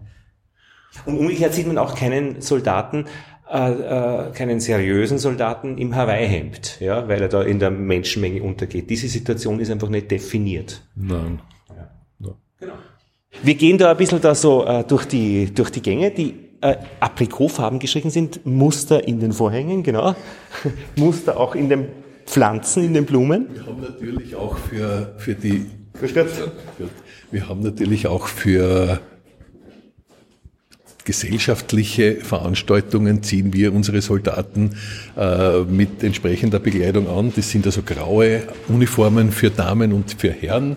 [1.07, 3.07] Und umgekehrt sieht man auch keinen Soldaten,
[3.51, 8.90] äh, äh, keinen seriösen Soldaten im Hawaii-Hemd, ja, weil er da in der Menschenmenge untergeht.
[8.90, 10.83] Diese Situation ist einfach nicht definiert.
[10.94, 11.40] Nein.
[12.61, 12.75] Genau.
[13.42, 16.77] Wir gehen da ein bisschen da so äh, durch, die, durch die Gänge, die äh,
[17.01, 20.14] Aprikotfarben gestrichen sind, Muster in den Vorhängen, genau.
[20.96, 21.87] Muster auch in dem
[22.26, 23.48] Pflanzen in den Blumen?
[23.52, 25.66] Wir haben natürlich auch für, für die.
[27.30, 29.00] Wir haben natürlich auch für
[31.04, 34.76] gesellschaftliche Veranstaltungen ziehen wir unsere Soldaten
[35.16, 37.32] äh, mit entsprechender Bekleidung an.
[37.35, 40.76] Das sind also graue Uniformen für Damen und für Herren.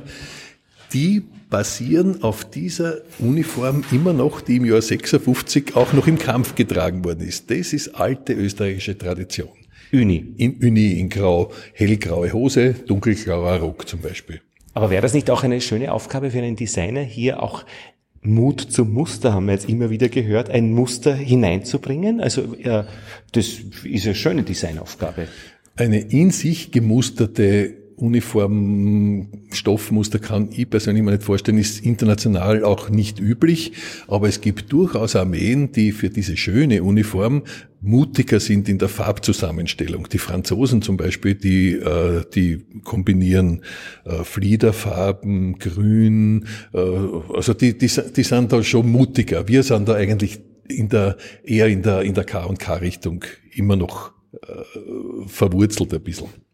[0.93, 6.55] Die basieren auf dieser Uniform immer noch, die im Jahr 56 auch noch im Kampf
[6.55, 7.49] getragen worden ist.
[7.51, 9.49] Das ist alte österreichische Tradition.
[9.91, 10.34] Uni.
[10.38, 14.41] In Uni, in grau, hellgraue Hose, dunkelgrauer Rock zum Beispiel.
[14.74, 17.65] Aber wäre das nicht auch eine schöne Aufgabe für einen Designer, hier auch
[18.21, 22.19] Mut zum Muster, haben wir jetzt immer wieder gehört, ein Muster hineinzubringen?
[22.19, 22.84] Also äh,
[23.32, 25.28] das ist eine schöne Designaufgabe.
[25.76, 32.89] Eine in sich gemusterte Uniform, Stoffmuster kann ich persönlich mir nicht vorstellen, ist international auch
[32.89, 33.73] nicht üblich,
[34.08, 37.43] aber es gibt durchaus Armeen, die für diese schöne Uniform
[37.81, 40.10] mutiger sind in der Farbzusammenstellung.
[40.10, 43.62] Die Franzosen zum Beispiel, die, äh, die kombinieren
[44.03, 46.79] äh, Fliederfarben, Grün, äh,
[47.34, 49.47] also die, die, die sind da schon mutiger.
[49.47, 55.27] Wir sind da eigentlich in der, eher in der, in der K&K-Richtung immer noch äh,
[55.27, 56.44] verwurzelt ein bisschen.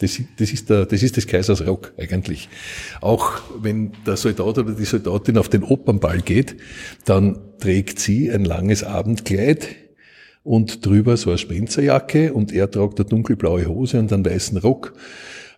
[0.00, 2.48] Das, das, ist der, das ist des Kaisers Rock eigentlich.
[3.00, 6.56] Auch wenn der Soldat oder die Soldatin auf den Opernball geht,
[7.04, 9.68] dann trägt sie ein langes Abendkleid
[10.44, 14.94] und drüber so eine Spencerjacke und er tragt eine dunkelblaue Hose und einen weißen Rock.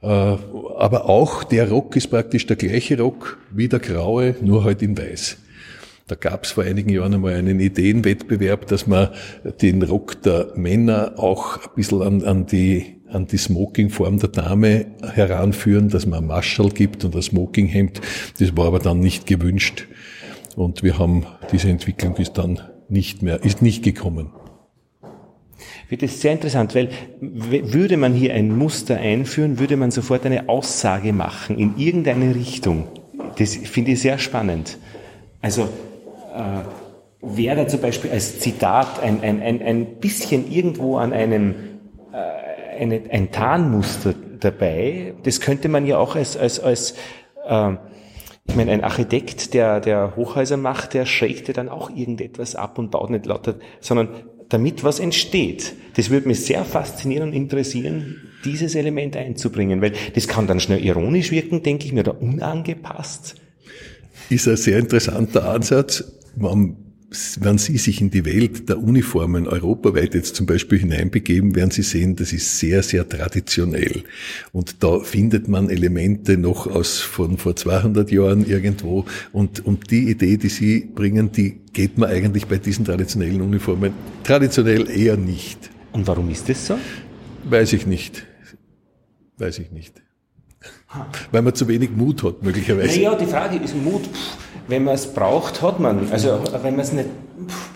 [0.03, 4.81] Äh, aber auch der Rock ist praktisch der gleiche Rock wie der graue, nur halt
[4.81, 5.37] in weiß.
[6.07, 9.11] Da gab es vor einigen Jahren einmal einen Ideenwettbewerb, dass man
[9.62, 14.87] den Rock der Männer auch ein bisschen an, an die an die Smokingform der Dame
[15.14, 18.01] heranführen, dass man ein Maschall gibt und ein Smokinghemd.
[18.38, 19.87] Das war aber dann nicht gewünscht.
[20.57, 24.33] Und wir haben, diese Entwicklung ist dann nicht mehr, ist nicht gekommen.
[25.88, 26.88] Wird es sehr interessant, weil
[27.20, 32.88] würde man hier ein Muster einführen, würde man sofort eine Aussage machen in irgendeine Richtung.
[33.38, 34.79] Das finde ich sehr spannend.
[35.42, 35.62] Also
[36.35, 36.62] äh,
[37.23, 41.55] wäre zum Beispiel als Zitat ein, ein, ein, ein bisschen irgendwo an einem
[42.12, 42.50] äh,
[42.81, 46.95] eine, ein Tarnmuster dabei, das könnte man ja auch als, als, als
[47.47, 47.73] äh,
[48.47, 52.79] ich meine, ein Architekt, der, der Hochhäuser macht, der schrägt ja dann auch irgendetwas ab
[52.79, 54.09] und baut nicht lauter, sondern
[54.49, 55.75] damit was entsteht.
[55.97, 60.85] Das würde mich sehr faszinieren und interessieren, dieses Element einzubringen, weil das kann dann schnell
[60.85, 63.37] ironisch wirken, denke ich mir, oder unangepasst.
[64.31, 66.05] Ist ein sehr interessanter Ansatz.
[66.37, 66.89] Man
[67.40, 71.83] wenn Sie sich in die Welt der Uniformen europaweit jetzt zum Beispiel hineinbegeben, werden Sie
[71.83, 74.05] sehen, das ist sehr, sehr traditionell.
[74.53, 79.07] Und da findet man Elemente noch aus von vor 200 Jahren irgendwo.
[79.33, 83.92] Und, und die Idee, die Sie bringen, die geht man eigentlich bei diesen traditionellen Uniformen
[84.23, 85.68] traditionell eher nicht.
[85.90, 86.79] Und warum ist das so?
[87.42, 88.25] Weiß ich nicht.
[89.37, 90.01] Weiß ich nicht.
[91.33, 93.01] Weil man zu wenig Mut hat, möglicherweise.
[93.01, 94.03] Naja, die Frage ist Mut.
[94.05, 96.11] Pff wenn man es braucht, hat man.
[96.11, 97.09] Also wenn man es nicht.
[97.48, 97.70] Pff,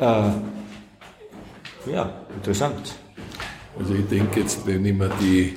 [0.00, 2.94] äh, ja, interessant.
[3.78, 5.56] Also ich denke jetzt, wenn ich mir die,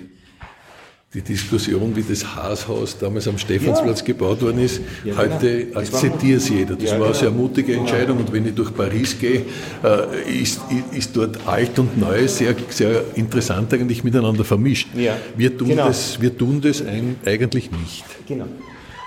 [1.13, 4.05] die Diskussion, wie das Haashaus damals am Stephansplatz ja.
[4.05, 5.79] gebaut worden ist, ja, heute genau.
[5.79, 6.75] akzeptiert es jeder.
[6.75, 7.19] Das ja, war eine genau.
[7.19, 9.45] sehr mutige Entscheidung und wenn ich durch Paris gehe,
[9.83, 14.89] äh, ist, ist dort alt und neu sehr, sehr interessant eigentlich miteinander vermischt.
[15.35, 15.87] Wir, tun genau.
[15.87, 18.05] das, wir tun das eigentlich nicht.
[18.27, 18.45] Genau.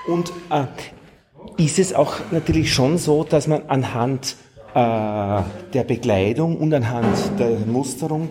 [0.06, 0.66] Und äh,
[1.56, 4.36] ist es auch natürlich schon so, dass man anhand
[4.74, 8.30] äh, der Bekleidung und anhand der Musterung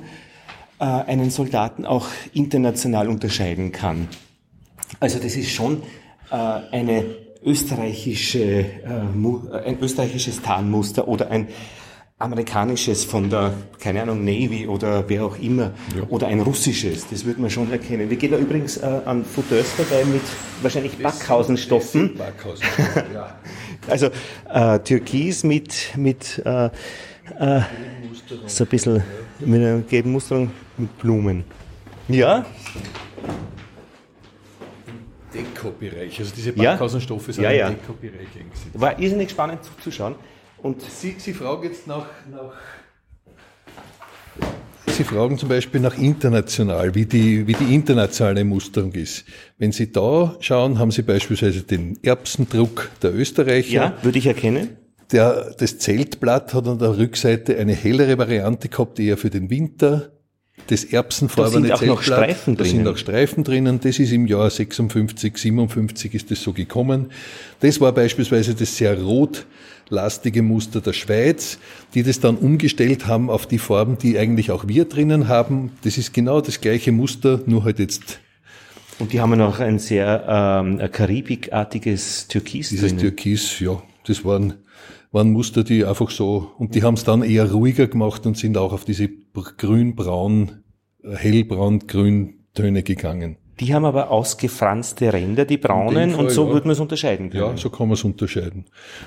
[0.80, 4.10] äh, einen Soldaten auch international unterscheiden kann.
[5.00, 5.84] Also das ist schon
[6.30, 7.06] äh, eine
[7.44, 11.48] österreichische, äh, ein österreichisches Tarnmuster oder ein
[12.24, 16.04] amerikanisches von der, keine Ahnung, Navy oder wer auch immer, ja.
[16.08, 18.10] oder ein russisches, das würde man schon erkennen.
[18.10, 20.22] Wir gehen da übrigens äh, an Fauteuils vorbei mit
[20.62, 22.16] wahrscheinlich Backhausenstoffen.
[22.16, 22.66] Backhausen,
[23.14, 23.36] ja.
[23.90, 24.10] also
[24.50, 27.62] äh, Türkis mit, mit äh, äh,
[28.48, 29.04] so ein bisschen
[29.40, 31.44] mit einer gelben Musterung mit Blumen.
[32.08, 32.46] Ja?
[35.34, 37.68] Deko-Bereich, also diese Backhausenstoffe sind ja, ja.
[37.68, 38.28] im Deko-Bereich
[38.74, 40.16] War irrsinnig spannend zuzuschauen.
[40.64, 42.54] Und Sie, Sie fragen jetzt nach, nach
[44.88, 49.26] Sie fragen zum Beispiel nach international, wie die, wie die internationale Musterung ist.
[49.58, 53.74] Wenn Sie da schauen, haben Sie beispielsweise den Erbsendruck der Österreicher.
[53.74, 54.78] Ja, würde ich erkennen.
[55.12, 60.12] Der, das Zeltblatt hat an der Rückseite eine hellere Variante gehabt, eher für den Winter.
[60.68, 63.80] Das erbsenfarbene da sind auch noch Streifen da sind auch Streifen drinnen.
[63.82, 67.12] Das ist im Jahr 56, 57 ist das so gekommen.
[67.60, 69.46] Das war beispielsweise das sehr rot
[69.94, 71.60] lastige Muster der Schweiz,
[71.94, 75.72] die das dann umgestellt haben auf die Farben, die eigentlich auch wir drinnen haben.
[75.84, 78.20] Das ist genau das gleiche Muster, nur halt jetzt
[79.00, 83.00] und die haben noch ein sehr ähm, karibikartiges Türkis Dieses drinnen.
[83.00, 84.54] Türkis, ja, das waren,
[85.12, 88.58] waren Muster, die einfach so, und die haben es dann eher ruhiger gemacht und sind
[88.58, 90.64] auch auf diese grün-braun,
[91.04, 93.38] äh, hellbraun-grün Töne gegangen.
[93.60, 96.54] Die haben aber ausgefranste Ränder, die braunen, Fall, und so ja.
[96.54, 97.52] würde man es unterscheiden können.
[97.52, 98.66] Ja, so kann man es unterscheiden.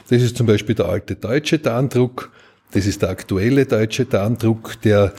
[0.08, 2.30] Das ist zum Beispiel der alte deutsche Tarndruck,
[2.72, 5.12] das ist der aktuelle deutsche Tarndruck, der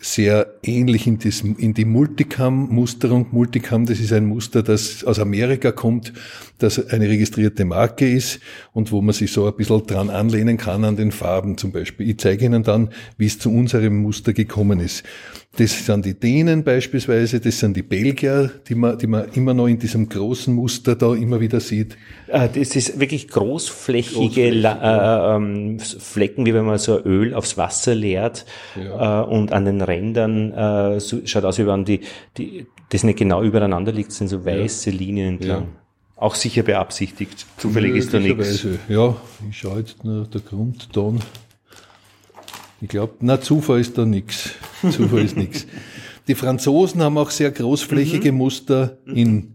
[0.00, 3.28] sehr ähnlich in, das, in die Multicam-Musterung.
[3.30, 6.12] Multicam, das ist ein Muster, das aus Amerika kommt,
[6.58, 8.40] das eine registrierte Marke ist
[8.72, 12.10] und wo man sich so ein bisschen dran anlehnen kann an den Farben zum Beispiel.
[12.10, 15.04] Ich zeige Ihnen dann, wie es zu unserem Muster gekommen ist.
[15.56, 19.68] Das sind die Dänen beispielsweise, das sind die Belgier, die man, die man immer noch
[19.68, 21.96] in diesem großen Muster da immer wieder sieht.
[22.26, 25.36] Äh, das ist wirklich großflächige Großflächig, ja.
[25.36, 29.22] Ähm, Flecken, wie wenn man so Öl aufs Wasser leert ja.
[29.22, 32.00] Äh, und an den Rändern äh, so, schaut aus, wie wenn die,
[32.36, 34.96] die, das nicht genau übereinander liegt, sind so weiße ja.
[34.96, 35.68] Linien entlang.
[36.16, 37.46] Auch sicher beabsichtigt.
[37.58, 38.66] Zufällig ist da nichts.
[38.88, 39.16] Ja,
[39.50, 41.20] ich schaue jetzt nur der Grundton.
[42.84, 44.50] Ich glaube, na Zufall ist da nichts.
[44.82, 45.66] Zufall ist nichts.
[46.28, 48.36] Die Franzosen haben auch sehr großflächige mhm.
[48.36, 49.54] Muster in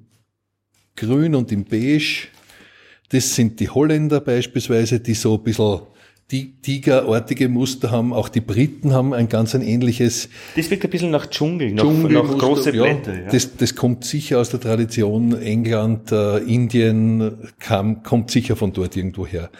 [0.95, 2.29] Grün und in Beige.
[3.09, 5.81] Das sind die Holländer beispielsweise, die so ein bisschen
[6.27, 8.13] tigerartige Muster haben.
[8.13, 10.29] Auch die Briten haben ein ganz ein ähnliches.
[10.55, 13.13] Das wirkt ein bisschen nach Dschungel, nach, nach große Blätter.
[13.13, 13.29] Ja, ja.
[13.31, 18.97] Das, das kommt sicher aus der Tradition England, äh, Indien, kam, kommt sicher von dort
[18.97, 19.51] irgendwo her.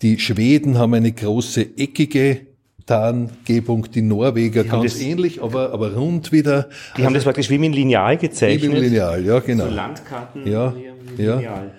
[0.00, 2.49] Die Schweden haben eine große eckige
[2.90, 6.68] Tarngebung, die Norweger, Die ganz das- ähnlich, aber, aber rund wieder.
[6.96, 8.72] Die haben das praktisch wie mit Lineal gezeichnet.
[8.72, 9.66] lineal, ja, genau.
[9.66, 10.44] So Landkarten.
[10.44, 10.74] Ja,
[11.16, 11.36] wie ja.
[11.36, 11.70] Lineal.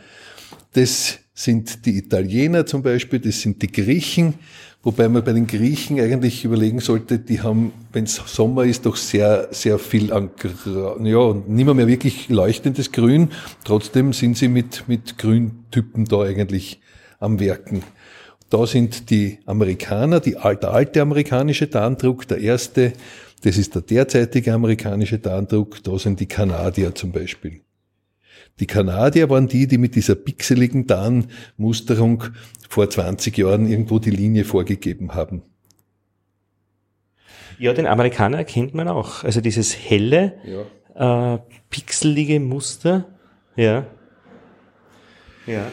[0.71, 4.35] Das sind die Italiener zum Beispiel, das sind die Griechen,
[4.83, 8.95] wobei man bei den Griechen eigentlich überlegen sollte, die haben, wenn es Sommer ist, doch
[8.95, 10.29] sehr, sehr viel an,
[11.03, 13.31] ja, mehr, mehr wirklich leuchtendes Grün.
[13.65, 16.79] Trotzdem sind sie mit, mit Grüntypen da eigentlich
[17.19, 17.83] am Werken.
[18.51, 22.91] Da sind die Amerikaner, die alte, alte amerikanische Tarndruck, der erste,
[23.43, 27.61] das ist der derzeitige amerikanische Tarndruck, da sind die Kanadier zum Beispiel.
[28.59, 32.25] Die Kanadier waren die, die mit dieser pixeligen Tarnmusterung
[32.67, 35.43] vor 20 Jahren irgendwo die Linie vorgegeben haben.
[37.57, 39.23] Ja, den Amerikaner erkennt man auch.
[39.23, 40.33] Also dieses helle,
[40.97, 41.35] Ja.
[41.35, 41.39] äh,
[41.69, 43.05] pixelige Muster.
[43.55, 43.85] Ja.
[45.47, 45.67] Ja.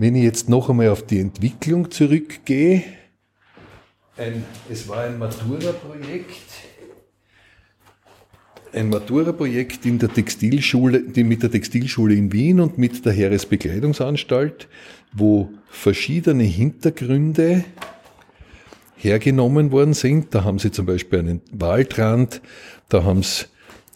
[0.00, 2.84] Wenn ich jetzt noch einmal auf die Entwicklung zurückgehe,
[4.16, 6.40] ein, es war ein Matura-Projekt,
[8.72, 14.68] ein Matura-Projekt in der Textilschule, die mit der Textilschule in Wien und mit der Heeresbekleidungsanstalt,
[15.12, 17.62] wo verschiedene Hintergründe
[18.96, 20.34] hergenommen worden sind.
[20.34, 22.40] Da haben sie zum Beispiel einen Waldrand,
[22.88, 23.44] da haben sie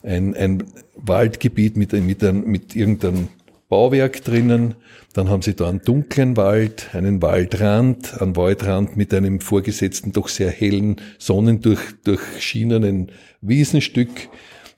[0.02, 0.64] ein, ein
[0.96, 3.28] Waldgebiet mit, mit, mit irgendeinem
[3.69, 4.75] Bauwerk drinnen,
[5.15, 10.29] dann haben sie da einen dunklen Wald, einen Waldrand, einen Waldrand mit einem vorgesetzten, doch
[10.29, 13.11] sehr hellen, sonnendurchschienenen
[13.41, 14.29] Wiesenstück.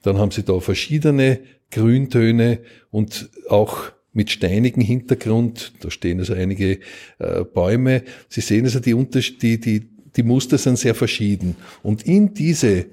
[0.03, 1.39] Dann haben sie da verschiedene
[1.71, 2.59] Grüntöne
[2.91, 5.73] und auch mit steinigem Hintergrund.
[5.81, 6.79] Da stehen also einige
[7.19, 8.03] äh, Bäume.
[8.29, 8.93] Sie sehen also die,
[9.41, 11.55] die, die, die Muster sind sehr verschieden.
[11.83, 12.87] Und in diese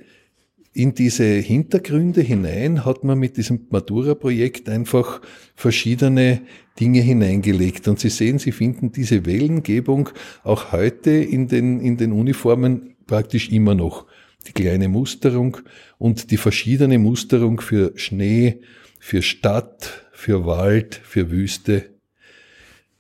[0.75, 5.23] in diese Hintergründe hinein hat man mit diesem Matura-Projekt einfach
[5.55, 6.43] verschiedene
[6.81, 7.87] Dinge hineingelegt.
[7.87, 10.11] Und Sie sehen, Sie finden diese Wellengebung
[10.43, 14.07] auch heute in den, in den Uniformen praktisch immer noch.
[14.49, 15.59] Die kleine Musterung
[15.97, 18.61] und die verschiedene Musterung für Schnee,
[18.99, 21.91] für Stadt, für Wald, für Wüste.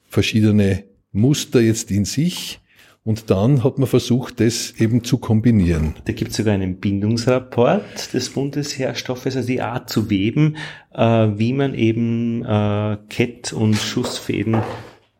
[0.08, 2.60] Verschiedene Muster jetzt in sich.
[3.06, 5.94] Und dann hat man versucht, das eben zu kombinieren.
[6.06, 10.56] Da gibt es sogar einen Bindungsrapport des Bundesheerstoffes, also die Art zu weben,
[10.94, 11.02] äh,
[11.36, 14.62] wie man eben äh, Kett- und Schussfäden, äh,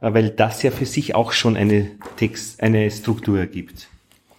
[0.00, 3.88] weil das ja für sich auch schon eine Text, eine Struktur gibt.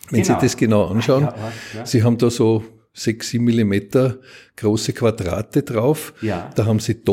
[0.10, 0.40] Wenn Genau.
[0.40, 1.36] Sie das genau anschauen, Ja,
[1.76, 1.86] ja.
[1.86, 4.18] Sie haben da so sechs, sieben Millimeter
[4.56, 6.14] große Quadrate drauf.
[6.22, 6.50] Ja.
[6.56, 7.04] Da haben Sie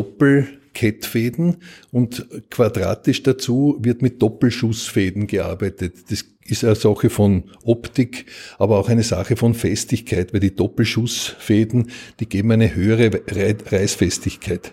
[0.73, 1.57] Doppelkettfäden
[1.91, 6.11] und quadratisch dazu wird mit Doppelschussfäden gearbeitet.
[6.11, 8.27] Das ist eine Sache von Optik,
[8.59, 14.73] aber auch eine Sache von Festigkeit, weil die Doppelschussfäden, die geben eine höhere Rei- Reißfestigkeit.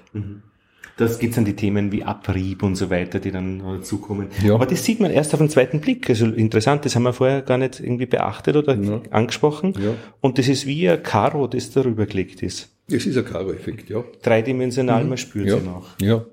[0.99, 4.27] Das geht an die Themen wie Abrieb und so weiter, die dann dazukommen.
[4.43, 4.55] Ja.
[4.55, 6.09] Aber das sieht man erst auf den zweiten Blick.
[6.09, 8.77] Also interessant, das haben wir vorher gar nicht irgendwie beachtet oder
[9.11, 9.73] angesprochen.
[9.81, 9.93] Ja.
[10.19, 12.69] Und das ist wie ein Karo, das darüber gelegt ist.
[12.89, 14.03] Das ist ein Karo-Effekt, ja.
[14.23, 15.57] Dreidimensional, man spürt Ja.
[15.59, 15.87] sie noch.
[16.01, 16.25] ja.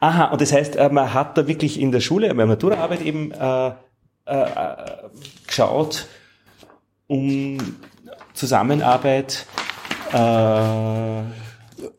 [0.00, 3.02] Aha, und das heißt, äh, man hat da wirklich in der Schule, bei der Maturaarbeit
[3.02, 3.72] eben äh, äh,
[4.26, 4.76] äh,
[5.46, 6.06] geschaut,
[7.08, 7.58] um
[8.32, 9.46] Zusammenarbeit,
[10.12, 10.16] äh,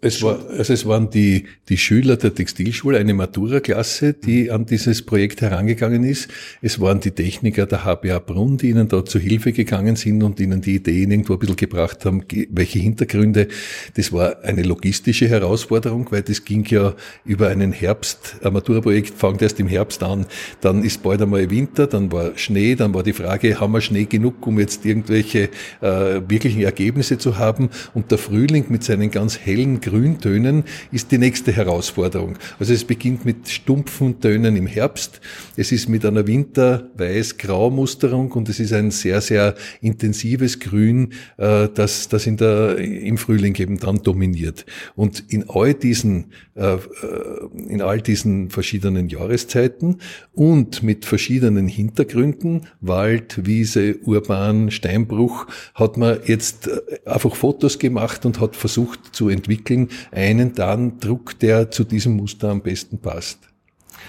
[0.01, 5.05] Es, war, also es waren die, die Schüler der Textilschule, eine Matura-Klasse, die an dieses
[5.05, 6.29] Projekt herangegangen ist.
[6.61, 10.39] Es waren die Techniker der HBA Brunn, die ihnen da zu Hilfe gegangen sind und
[10.39, 13.47] ihnen die Ideen irgendwo ein bisschen gebracht haben, welche Hintergründe.
[13.95, 18.37] Das war eine logistische Herausforderung, weil das ging ja über einen Herbst.
[18.43, 20.25] Ein Matura-Projekt fängt erst im Herbst an,
[20.61, 24.05] dann ist bald einmal Winter, dann war Schnee, dann war die Frage, haben wir Schnee
[24.05, 25.49] genug, um jetzt irgendwelche
[25.81, 27.69] äh, wirklichen Ergebnisse zu haben?
[27.93, 32.37] Und der Frühling mit seinen ganz hellen Grüntönen ist die nächste Herausforderung.
[32.59, 35.21] Also es beginnt mit stumpfen Tönen im Herbst,
[35.55, 42.09] es ist mit einer Winter-Weiß-Grau-Musterung und es ist ein sehr, sehr intensives Grün, äh, das,
[42.09, 44.65] das in der, im Frühling eben dann dominiert.
[44.95, 46.79] Und in all diesen, äh, äh,
[47.67, 49.97] in all diesen verschiedenen Jahreszeiten
[50.33, 58.25] und mit verschiedenen Hintergründen, Wald, Wiese, Urban, Steinbruch, hat man jetzt äh, einfach Fotos gemacht
[58.25, 59.56] und hat versucht zu entwickeln,
[60.11, 63.39] einen Tarndruck, der zu diesem Muster am besten passt.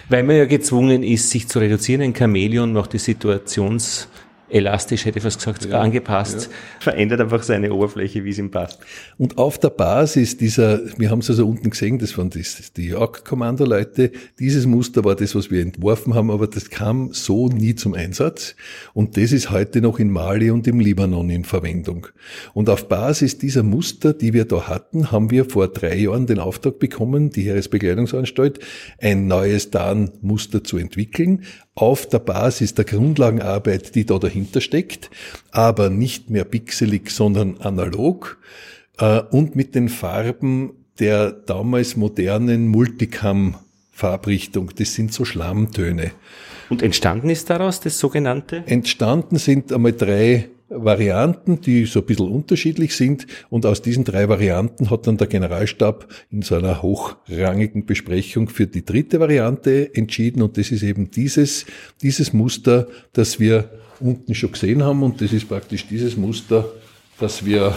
[0.09, 2.03] weil man ja gezwungen ist, sich zu reduzieren.
[2.03, 4.09] Ein Chamäleon macht die Situations
[4.51, 8.81] elastisch, hätte ich fast gesagt, sogar angepasst, verändert einfach seine Oberfläche, wie es ihm passt.
[9.17, 12.45] Und auf der Basis dieser, wir haben es also unten gesehen, das waren die,
[12.77, 17.75] die Jagdkommandoleute, dieses Muster war das, was wir entworfen haben, aber das kam so nie
[17.75, 18.55] zum Einsatz.
[18.95, 22.07] Und das ist heute noch in Mali und im Libanon in Verwendung.
[22.55, 26.39] Und auf Basis dieser Muster, die wir da hatten, haben wir vor drei Jahren den
[26.39, 28.61] Auftrag bekommen, die Heeresbekleidungsanstalt,
[28.99, 31.45] ein neues Tarnmuster zu entwickeln,
[31.79, 35.11] auf der Basis der Grundlagenarbeit, die da dahinter steckt,
[35.53, 38.39] aber nicht mehr pixelig, sondern analog
[38.99, 44.73] äh, und mit den Farben der damals modernen Multicam-Farbrichtung.
[44.77, 46.11] Das sind so Schlammtöne.
[46.69, 48.65] Und entstanden ist daraus das sogenannte?
[48.67, 53.27] Entstanden sind einmal drei Varianten, die so ein bisschen unterschiedlich sind.
[53.49, 58.67] Und aus diesen drei Varianten hat dann der Generalstab in so einer hochrangigen Besprechung für
[58.67, 60.43] die dritte Variante entschieden.
[60.43, 61.65] Und das ist eben dieses,
[62.03, 65.03] dieses Muster, das wir unten schon gesehen haben.
[65.03, 66.71] Und das ist praktisch dieses Muster,
[67.19, 67.77] das wir,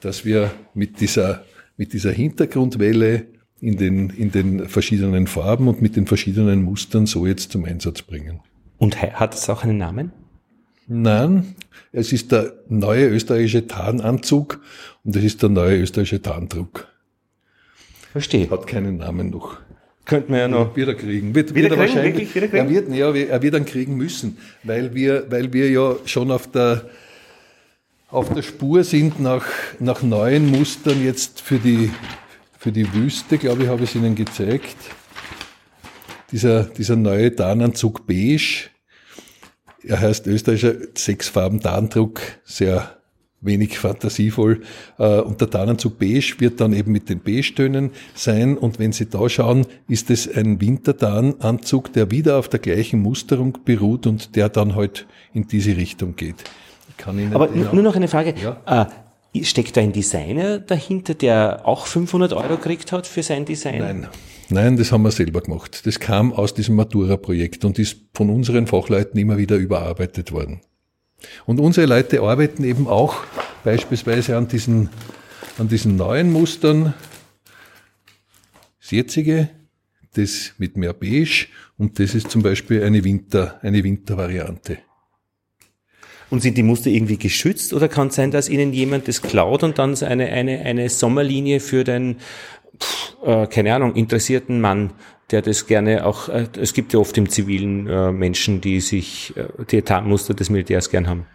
[0.00, 1.44] dass wir mit dieser,
[1.76, 3.26] mit dieser Hintergrundwelle
[3.60, 8.02] in den, in den verschiedenen Farben und mit den verschiedenen Mustern so jetzt zum Einsatz
[8.02, 8.40] bringen.
[8.84, 10.12] Und hat es auch einen Namen?
[10.86, 11.54] Nein,
[11.90, 14.60] es ist der neue österreichische Tarnanzug
[15.04, 16.86] und es ist der neue österreichische Tarndruck.
[18.12, 18.50] Verstehe.
[18.50, 19.56] Hat keinen Namen noch.
[20.04, 20.76] Könnten wir ja noch.
[20.76, 21.34] Wieder kriegen.
[21.34, 22.34] Wird, wieder wird kriegen, wahrscheinlich?
[22.34, 22.66] Wieder kriegen?
[22.66, 26.50] Er wird, ja, er wird dann kriegen müssen, weil wir, weil wir ja schon auf
[26.50, 26.84] der,
[28.10, 29.46] auf der Spur sind nach,
[29.80, 31.90] nach neuen Mustern jetzt für die,
[32.58, 34.76] für die Wüste, glaube ich, habe ich es Ihnen gezeigt
[36.34, 38.73] dieser, dieser neue Tarnanzug beige.
[39.86, 42.96] Er heißt österreichischer Sechsfarben Tarndruck, sehr
[43.44, 44.62] wenig fantasievoll.
[44.98, 48.56] Äh, und der Tarnanzug beige wird dann eben mit den Beige-Tönen sein.
[48.56, 53.58] Und wenn Sie da schauen, ist es ein Wintertarnanzug, der wieder auf der gleichen Musterung
[53.64, 56.36] beruht und der dann halt in diese Richtung geht.
[57.32, 58.34] Aber nur noch eine Frage.
[58.42, 58.88] Ja?
[59.34, 63.78] Äh, steckt da ein Designer dahinter, der auch 500 Euro gekriegt hat für sein Design?
[63.78, 64.08] Nein.
[64.50, 65.86] Nein, das haben wir selber gemacht.
[65.86, 70.60] Das kam aus diesem Matura-Projekt und ist von unseren Fachleuten immer wieder überarbeitet worden.
[71.46, 73.24] Und unsere Leute arbeiten eben auch
[73.64, 74.90] beispielsweise an diesen,
[75.58, 76.92] an diesen neuen Mustern.
[78.80, 79.48] Das jetzige,
[80.14, 81.46] das mit mehr Beige
[81.78, 84.78] und das ist zum Beispiel eine Winter, eine Wintervariante.
[86.30, 89.62] Und sind die Muster irgendwie geschützt oder kann es sein, dass Ihnen jemand das klaut
[89.62, 92.16] und dann eine, eine, eine Sommerlinie für den
[93.24, 94.92] äh, keine Ahnung, interessierten Mann,
[95.30, 99.32] der das gerne auch, äh, es gibt ja oft im zivilen äh, Menschen, die sich
[99.36, 101.26] äh, die Etatmuster des Militärs gern haben.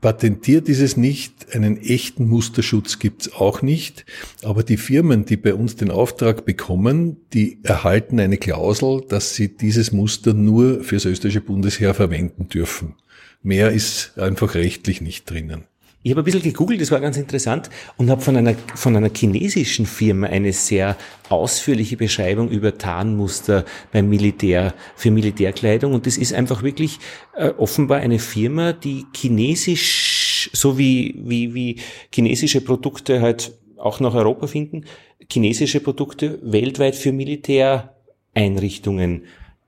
[0.00, 4.04] Patentiert ist es nicht, einen echten Musterschutz gibt's auch nicht,
[4.42, 9.56] aber die Firmen, die bei uns den Auftrag bekommen, die erhalten eine Klausel, dass sie
[9.56, 12.94] dieses Muster nur fürs österreichische Bundesheer verwenden dürfen.
[13.42, 15.64] Mehr ist einfach rechtlich nicht drinnen.
[16.06, 19.10] Ich habe ein bisschen gegoogelt, das war ganz interessant, und habe von einer, von einer
[19.12, 20.96] chinesischen Firma eine sehr
[21.30, 25.94] ausführliche Beschreibung über Tarnmuster beim Militär, für Militärkleidung.
[25.94, 27.00] Und das ist einfach wirklich
[27.34, 31.80] äh, offenbar eine Firma, die chinesisch, so wie, wie, wie
[32.14, 34.84] chinesische Produkte halt auch nach Europa finden,
[35.28, 39.24] chinesische Produkte weltweit für Militäreinrichtungen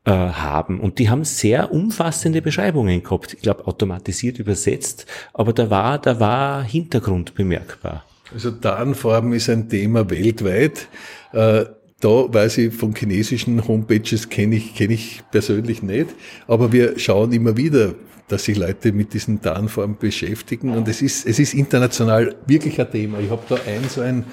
[0.09, 0.81] äh, haben.
[0.81, 3.35] Und die haben sehr umfassende Beschreibungen gehabt.
[3.35, 5.05] Ich glaube, automatisiert übersetzt,
[5.35, 8.07] aber da war, da war Hintergrund bemerkbar.
[8.33, 10.89] Also Tarnfarben ist ein Thema weltweit.
[11.33, 11.67] Äh,
[12.01, 16.09] da weiß ich von chinesischen Homepages kenne ich, kenne ich persönlich nicht.
[16.47, 17.95] Aber wir schauen immer wieder,
[18.29, 20.71] dass sich Leute mit diesen Tarnfarben beschäftigen.
[20.71, 23.19] Und es ist, es ist international wirklich ein Thema.
[23.19, 24.25] Ich habe da ein so ein,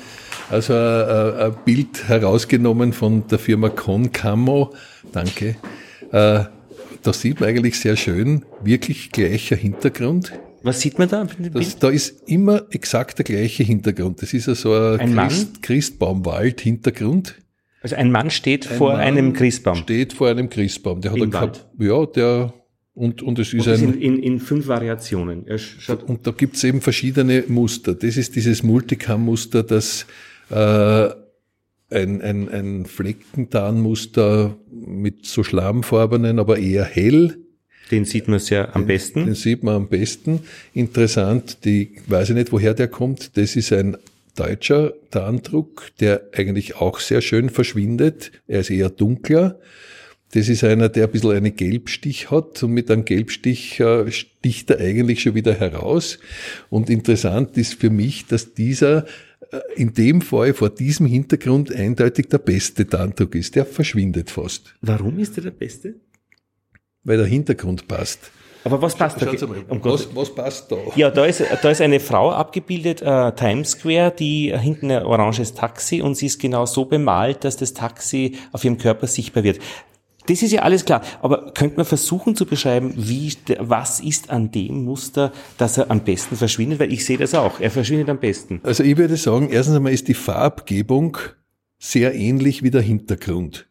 [0.49, 4.73] also ein, ein Bild herausgenommen von der Firma Concamo.
[5.11, 5.55] Danke.
[6.11, 6.43] Äh,
[7.01, 10.33] da sieht man eigentlich sehr schön, wirklich gleicher Hintergrund.
[10.63, 11.27] Was sieht man da?
[11.53, 14.23] Das, da ist immer exakt der gleiche Hintergrund.
[14.23, 17.35] Das ist ja so ein, ein Christ, Christbaumwald-Hintergrund.
[17.83, 19.75] Also ein Mann steht ein vor Mann einem Christbaum.
[19.75, 21.01] Steht vor einem Christbaum.
[21.01, 21.67] Der hat Im Wald.
[21.77, 22.53] ja, der
[22.95, 24.01] und, und es ist und ein.
[24.01, 25.45] In, in fünf Variationen.
[26.07, 27.93] Und da gibt's eben verschiedene Muster.
[27.93, 30.07] Das ist dieses Multicam-Muster, das
[30.49, 31.09] äh,
[31.89, 37.37] ein, ein, ein Fleckentarnmuster mit so schlammfarbenen, aber eher hell.
[37.91, 39.25] Den sieht man ja am den, besten.
[39.25, 40.39] Den sieht man am besten.
[40.73, 43.37] Interessant, die weiß ich nicht, woher der kommt.
[43.37, 43.97] Das ist ein
[44.35, 48.31] deutscher Tarndruck, der eigentlich auch sehr schön verschwindet.
[48.47, 49.59] Er ist eher dunkler.
[50.33, 54.69] Das ist einer, der ein bisschen einen Gelbstich hat und mit einem Gelbstich äh, sticht
[54.71, 56.19] er eigentlich schon wieder heraus.
[56.69, 59.05] Und interessant ist für mich, dass dieser
[59.75, 63.55] in dem Fall vor diesem Hintergrund eindeutig der beste Tarndruck ist.
[63.55, 64.75] Der verschwindet fast.
[64.81, 65.95] Warum ist er der beste?
[67.03, 68.31] Weil der Hintergrund passt.
[68.65, 69.27] Aber was passt da?
[69.69, 70.77] Um was, was passt da?
[70.95, 75.03] Ja, da ist, da ist eine Frau abgebildet, äh, Times Square, die äh, hinten ein
[75.03, 79.43] oranges Taxi und sie ist genau so bemalt, dass das Taxi auf ihrem Körper sichtbar
[79.43, 79.59] wird.
[80.27, 81.01] Das ist ja alles klar.
[81.21, 86.03] Aber könnte man versuchen zu beschreiben, wie, was ist an dem Muster, dass er am
[86.03, 86.79] besten verschwindet?
[86.79, 87.59] Weil ich sehe das auch.
[87.59, 88.59] Er verschwindet am besten.
[88.63, 91.17] Also ich würde sagen, erstens einmal ist die Farbgebung
[91.77, 93.67] sehr ähnlich wie der Hintergrund.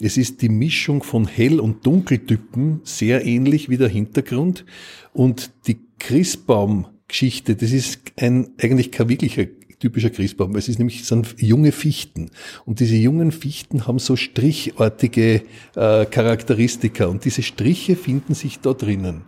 [0.00, 4.64] Es ist die Mischung von Hell- und Dunkeltypen sehr ähnlich wie der Hintergrund.
[5.12, 9.44] Und die Christbaum-Geschichte, das ist ein, eigentlich kein wirklicher
[9.80, 12.30] typischer Christbaum, weil es ist nämlich sind junge Fichten.
[12.66, 15.42] Und diese jungen Fichten haben so strichartige
[15.74, 19.22] äh, Charakteristika und diese Striche finden sich da drinnen.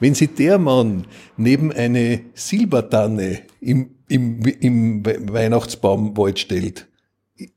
[0.00, 6.88] Wenn Sie der Mann neben eine Silbertanne im, im, im Weihnachtsbaumwald stellt,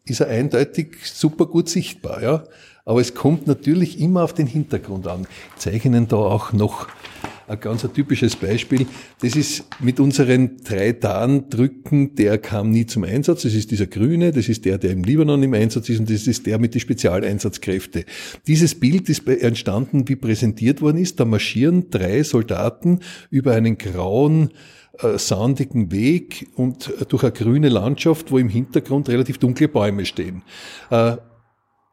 [0.04, 2.44] ist er eindeutig super gut sichtbar, ja.
[2.88, 5.28] Aber es kommt natürlich immer auf den Hintergrund an.
[5.56, 6.88] Ich zeige Ihnen da auch noch
[7.48, 8.88] ein ganz ein typisches Beispiel.
[9.22, 13.44] Das ist mit unseren drei Tarndrücken, der kam nie zum Einsatz.
[13.44, 16.28] Das ist dieser grüne, das ist der, der im Libanon im Einsatz ist und das
[16.28, 18.06] ist der mit den Spezialeinsatzkräfte.
[18.48, 21.20] Dieses Bild ist entstanden, wie präsentiert worden ist.
[21.20, 24.52] Da marschieren drei Soldaten über einen grauen
[25.00, 30.42] äh, sandigen Weg und durch eine grüne Landschaft, wo im Hintergrund relativ dunkle Bäume stehen.
[30.90, 31.18] Äh,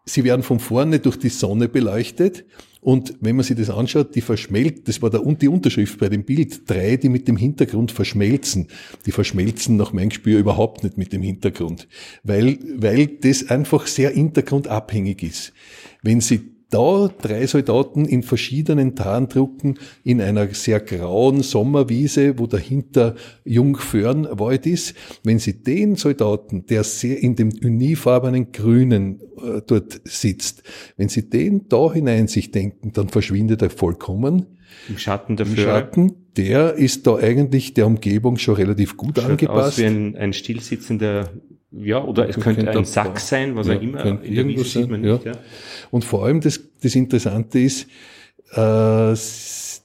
[0.05, 2.44] sie werden von vorne durch die Sonne beleuchtet
[2.83, 6.24] und wenn man sich das anschaut, die verschmelzt, das war der, die Unterschrift bei dem
[6.24, 8.66] Bild, drei, die mit dem Hintergrund verschmelzen.
[9.07, 11.87] Die verschmelzen nach meinem Gespür überhaupt nicht mit dem Hintergrund,
[12.24, 15.53] weil, weil das einfach sehr hintergrundabhängig ist.
[16.03, 16.41] Wenn Sie
[16.72, 23.14] da drei Soldaten in verschiedenen Tarndrucken in einer sehr grauen Sommerwiese, wo dahinter
[23.44, 24.94] Jungförnwald ist.
[25.22, 30.62] Wenn Sie den Soldaten, der sehr in dem unifarbenen Grünen äh, dort sitzt,
[30.96, 34.46] wenn Sie den da hinein sich denken, dann verschwindet er vollkommen.
[34.88, 35.52] Im Schatten dafür.
[35.52, 39.68] Im Schatten, der ist da eigentlich der Umgebung schon relativ gut Schaut angepasst.
[39.68, 41.30] Aus wie ein, ein stillsitzender
[41.72, 44.05] ja, oder es könnte, könnte ein Sack sein, was ja, auch immer.
[44.22, 45.33] In der Wiese sieht man nicht, ja.
[45.91, 47.87] Und vor allem das, das Interessante ist,
[48.53, 49.14] äh,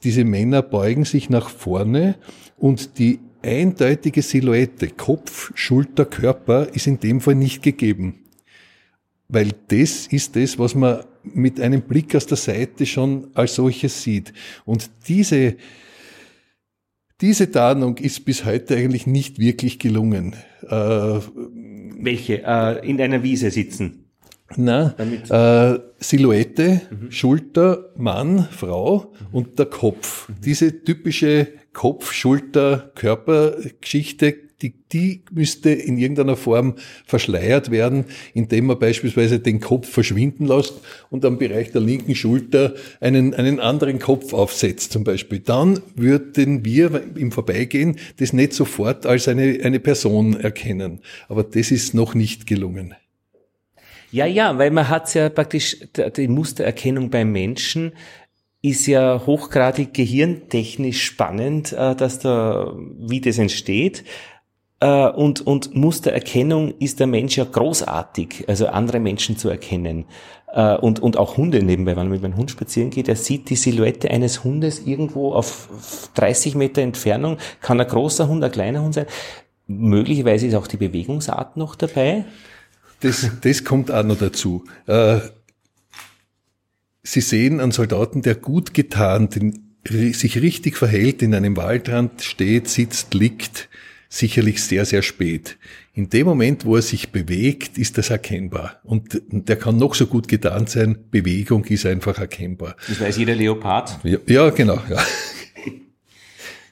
[0.03, 2.15] diese Männer beugen sich nach vorne
[2.57, 8.25] und die eindeutige Silhouette, Kopf, Schulter, Körper, ist in dem Fall nicht gegeben.
[9.29, 14.03] Weil das ist das, was man mit einem Blick aus der Seite schon als solches
[14.03, 14.33] sieht.
[14.65, 15.55] Und diese,
[17.21, 20.35] diese Tarnung ist bis heute eigentlich nicht wirklich gelungen.
[20.67, 21.19] Äh,
[21.99, 22.43] welche?
[22.43, 24.05] Äh, in einer Wiese sitzen?
[24.55, 27.11] Na, äh, Silhouette, mhm.
[27.11, 29.27] Schulter, Mann, Frau mhm.
[29.31, 30.29] und der Kopf.
[30.29, 30.35] Mhm.
[30.45, 38.79] Diese typische Kopf, Schulter, Körpergeschichte die, die müsste in irgendeiner Form verschleiert werden, indem man
[38.79, 40.73] beispielsweise den Kopf verschwinden lässt
[41.09, 45.39] und am Bereich der linken Schulter einen, einen anderen Kopf aufsetzt zum Beispiel.
[45.39, 51.01] Dann würden wir im Vorbeigehen das nicht sofort als eine, eine Person erkennen.
[51.29, 52.95] Aber das ist noch nicht gelungen.
[54.11, 55.77] Ja, ja, weil man hat ja praktisch
[56.15, 57.91] die Mustererkennung beim Menschen
[58.61, 64.03] ist ja hochgradig gehirntechnisch spannend, äh, dass da, wie das entsteht.
[64.79, 70.05] Äh, und, und Mustererkennung ist der Mensch ja großartig, also andere Menschen zu erkennen.
[70.53, 73.49] Äh, und, und auch Hunde nebenbei, wenn man mit einem Hund spazieren geht, er sieht
[73.49, 78.83] die Silhouette eines Hundes irgendwo auf 30 Meter Entfernung, kann ein großer Hund, ein kleiner
[78.83, 79.07] Hund sein.
[79.65, 82.25] Möglicherweise ist auch die Bewegungsart noch dabei.
[83.01, 84.63] Das, das kommt auch noch dazu.
[84.85, 85.19] Äh,
[87.03, 92.67] Sie sehen einen Soldaten, der gut getan, den, sich richtig verhält, in einem Waldrand steht,
[92.67, 93.69] sitzt, liegt,
[94.09, 95.57] sicherlich sehr, sehr spät.
[95.93, 98.79] In dem Moment, wo er sich bewegt, ist das erkennbar.
[98.83, 102.75] Und der kann noch so gut getan sein, Bewegung ist einfach erkennbar.
[102.87, 103.99] Das weiß jeder Leopard.
[104.03, 104.79] Ja, ja genau.
[104.89, 105.03] Ja.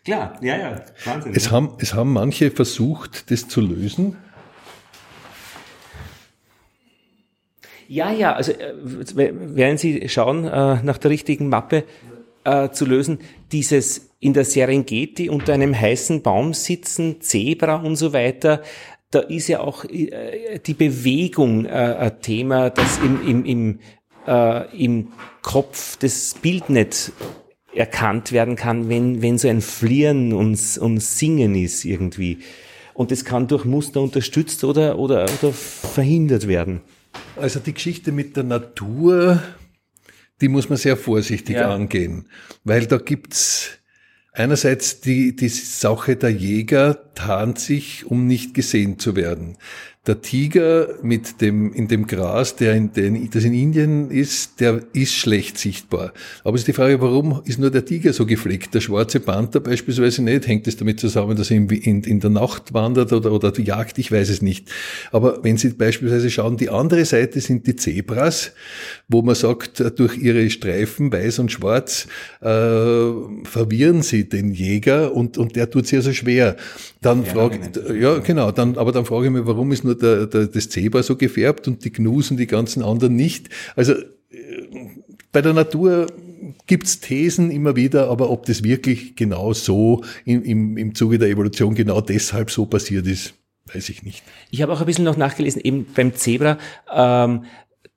[0.06, 1.34] Klar, ja, ja, Wahnsinn.
[1.34, 4.16] Es haben, es haben manche versucht, das zu lösen.
[7.88, 8.74] Ja, ja, also äh,
[9.56, 11.84] werden Sie schauen äh, nach der richtigen Mappe
[12.46, 13.20] äh, zu lösen,
[13.52, 18.62] dieses in der Serengeti unter einem heißen Baum sitzen, Zebra und so weiter,
[19.12, 23.80] da ist ja auch äh, die Bewegung äh, ein Thema, das im, im, im,
[24.28, 25.10] äh, im
[25.42, 27.12] Kopf das Bild nicht
[27.74, 32.40] erkannt werden kann, wenn, wenn so ein Flieren und, und Singen ist irgendwie.
[32.94, 36.82] Und das kann durch Muster unterstützt oder, oder, oder verhindert werden.
[37.36, 39.42] Also die Geschichte mit der Natur,
[40.42, 41.74] die muss man sehr vorsichtig ja.
[41.74, 42.28] angehen,
[42.64, 43.80] weil da gibt's
[44.32, 49.58] einerseits die, die Sache der Jäger tarnt sich, um nicht gesehen zu werden.
[50.08, 54.82] Der Tiger mit dem, in dem Gras, der in den, das in Indien ist, der
[54.94, 56.14] ist schlecht sichtbar.
[56.44, 58.74] Aber es ist die Frage, warum ist nur der Tiger so gepflegt?
[58.74, 60.48] Der schwarze Panther beispielsweise nicht.
[60.48, 63.64] Hängt es damit zusammen, dass er in, in, in der Nacht wandert oder, oder die
[63.64, 63.98] Jagd?
[63.98, 64.72] Ich weiß es nicht.
[65.12, 68.52] Aber wenn Sie beispielsweise schauen, die andere Seite sind die Zebras,
[69.08, 72.08] wo man sagt, durch ihre Streifen, weiß und schwarz,
[72.42, 72.48] äh,
[73.44, 76.56] verwirren sie den Jäger und, und der tut sehr, sehr schwer.
[77.02, 80.18] Dann ja, fragt, ja, genau, dann, aber dann frage ich mich, warum ist nur nur
[80.18, 83.50] der, der, das Zebra so gefärbt und die Gnus und die ganzen anderen nicht.
[83.76, 84.06] Also äh,
[85.32, 86.08] bei der Natur
[86.68, 91.30] gibt's Thesen immer wieder, aber ob das wirklich genau so im, im, im Zuge der
[91.30, 93.34] Evolution genau deshalb so passiert ist,
[93.74, 94.24] weiß ich nicht.
[94.52, 96.58] Ich habe auch ein bisschen noch nachgelesen, eben beim Zebra,
[96.94, 97.46] ähm,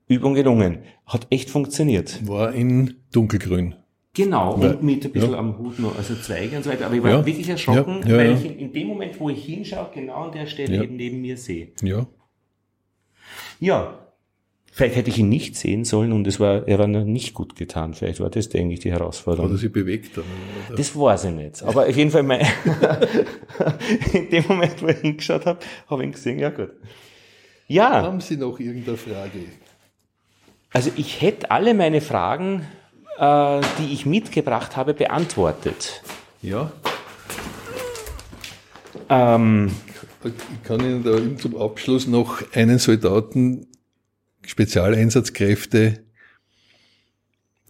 [0.08, 0.80] Übung gelungen.
[1.06, 2.28] Hat echt funktioniert.
[2.28, 3.76] War in dunkelgrün.
[4.16, 5.38] Genau, und mit ein bisschen ja.
[5.38, 6.88] am Hut noch, also Zweige und so weiter.
[6.88, 7.26] Aber ich war ja.
[7.26, 8.18] wirklich erschrocken, ja.
[8.18, 11.22] weil ich in, in, dem Moment, wo ich hinschaue, genau an der Stelle eben neben
[11.22, 11.70] mir sehe.
[11.84, 12.08] Ja.
[13.60, 14.00] Ja,
[14.72, 17.56] vielleicht hätte ich ihn nicht sehen sollen und es war, er war noch nicht gut
[17.56, 17.94] getan.
[17.94, 19.50] Vielleicht war das, denke ich, die Herausforderung.
[19.50, 20.24] Oder sie bewegt dann.
[20.70, 20.78] Oder?
[20.78, 21.64] Das weiß ich nicht.
[21.64, 22.42] Aber auf jeden Fall, mein,
[24.14, 26.72] in dem Moment, wo ich hingeschaut habe, habe ich ihn gesehen, ja gut.
[27.68, 28.02] Ja.
[28.04, 29.46] Haben Sie noch irgendeine Frage?
[30.72, 32.66] Also ich hätte alle meine Fragen,
[33.18, 36.04] äh, die ich mitgebracht habe, beantwortet.
[36.42, 36.72] Ja.
[39.10, 39.72] Ähm,
[40.24, 43.68] ich kann Ihnen da zum Abschluss noch einen Soldaten,
[44.46, 46.04] Spezialeinsatzkräfte,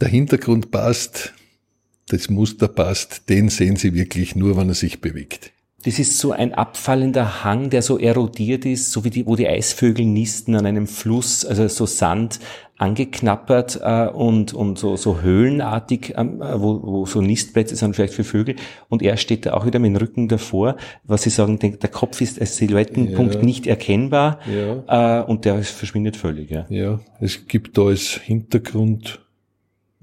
[0.02, 1.34] der Hintergrund passt,
[2.08, 5.52] das Muster passt, den sehen Sie wirklich nur, wenn er sich bewegt.
[5.84, 9.48] Das ist so ein abfallender Hang, der so erodiert ist, so wie die, wo die
[9.48, 12.40] Eisvögel nisten an einem Fluss, also so Sand
[12.80, 18.14] angeknappert äh, und, und so, so höhlenartig, ähm, äh, wo, wo so Nistplätze sind vielleicht
[18.14, 18.56] für Vögel.
[18.88, 21.90] Und er steht da auch wieder mit dem Rücken davor, was Sie sagen, denkt, der
[21.90, 23.42] Kopf ist als Silhouettenpunkt ja.
[23.42, 25.20] nicht erkennbar ja.
[25.20, 26.50] äh, und der verschwindet völlig.
[26.50, 26.66] Ja.
[26.70, 29.20] ja, es gibt da als Hintergrund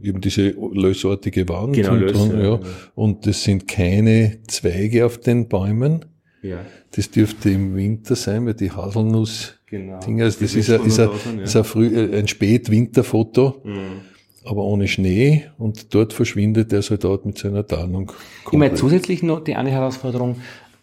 [0.01, 1.75] eben diese lösartige Wand.
[1.75, 2.61] Genau, und, Lös, und, ja,
[2.95, 6.05] und es sind keine Zweige auf den Bäumen.
[6.43, 6.59] Ja.
[6.95, 9.99] Das dürfte im Winter sein, weil die Haselnuss Genau.
[9.99, 11.43] Ding, also das ist, ein, ist, ein, ja.
[11.43, 14.03] ist ein, früh, äh, ein Spätwinterfoto, mhm.
[14.45, 18.07] aber ohne Schnee und dort verschwindet der Soldat mit seiner Tarnung.
[18.07, 18.53] Komplett.
[18.53, 20.37] Ich meine, zusätzlich noch die eine Herausforderung,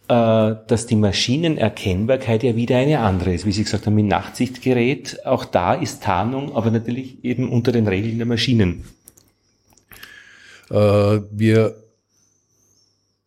[0.10, 3.46] äh, dass die Maschinenerkennbarkeit ja wieder eine andere ist.
[3.46, 7.88] Wie Sie gesagt haben, mit Nachtsichtgerät, auch da ist Tarnung, aber natürlich eben unter den
[7.88, 8.84] Regeln der Maschinen.
[10.70, 11.78] Äh, wir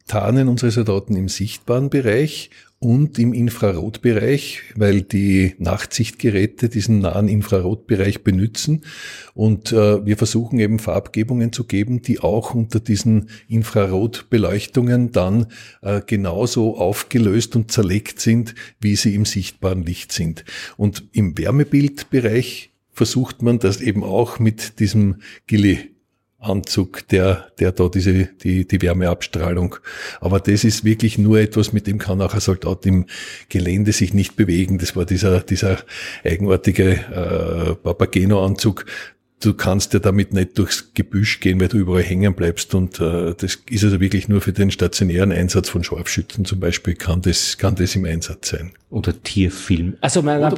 [0.06, 8.22] tarnen unsere Soldaten im sichtbaren Bereich und im Infrarotbereich, weil die Nachtsichtgeräte diesen nahen Infrarotbereich
[8.22, 8.82] benützen.
[9.34, 15.46] Und äh, wir versuchen eben Farbgebungen zu geben, die auch unter diesen Infrarotbeleuchtungen dann
[15.80, 20.44] äh, genauso aufgelöst und zerlegt sind, wie sie im sichtbaren Licht sind.
[20.76, 25.16] Und im Wärmebildbereich versucht man das eben auch mit diesem
[25.46, 25.95] Gilly
[26.46, 29.76] Anzug, der, der da diese, die, die Wärmeabstrahlung.
[30.20, 33.06] Aber das ist wirklich nur etwas, mit dem kann auch ein Soldat im
[33.48, 34.78] Gelände sich nicht bewegen.
[34.78, 35.78] Das war dieser, dieser
[36.24, 38.86] eigenartige äh, Papageno-Anzug.
[39.40, 43.34] Du kannst ja damit nicht durchs Gebüsch gehen, weil du überall hängen bleibst und äh,
[43.34, 47.58] das ist also wirklich nur für den stationären Einsatz von Scharfschützen zum Beispiel kann das,
[47.58, 48.72] kann das im Einsatz sein.
[48.90, 49.96] Oder Tierfilm.
[50.00, 50.50] Also mein ja.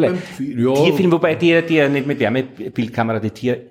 [0.74, 3.62] Tierfilm, wobei die, die ja nicht mit Wärmebildkamera, die Tier,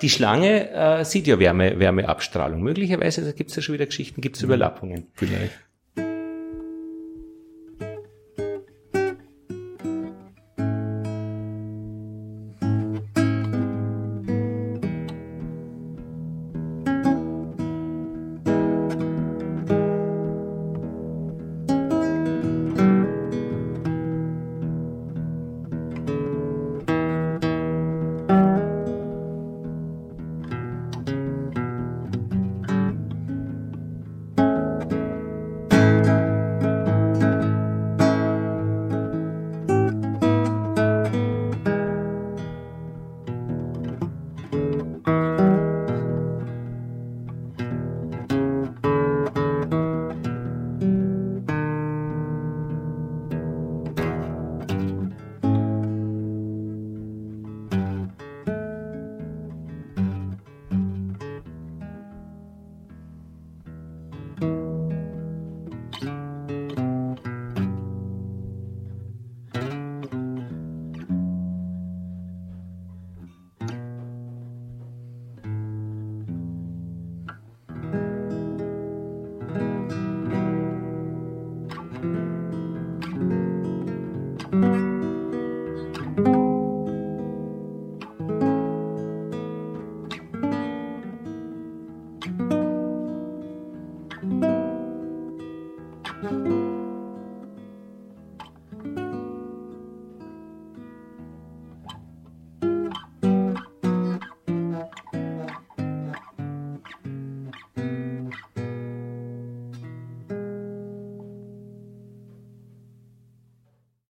[0.00, 2.62] die Schlange äh, sieht ja Wärme, Wärmeabstrahlung.
[2.62, 5.06] Möglicherweise, da gibt es ja schon wieder Geschichten, gibt es Überlappungen.
[5.14, 5.52] Vielleicht.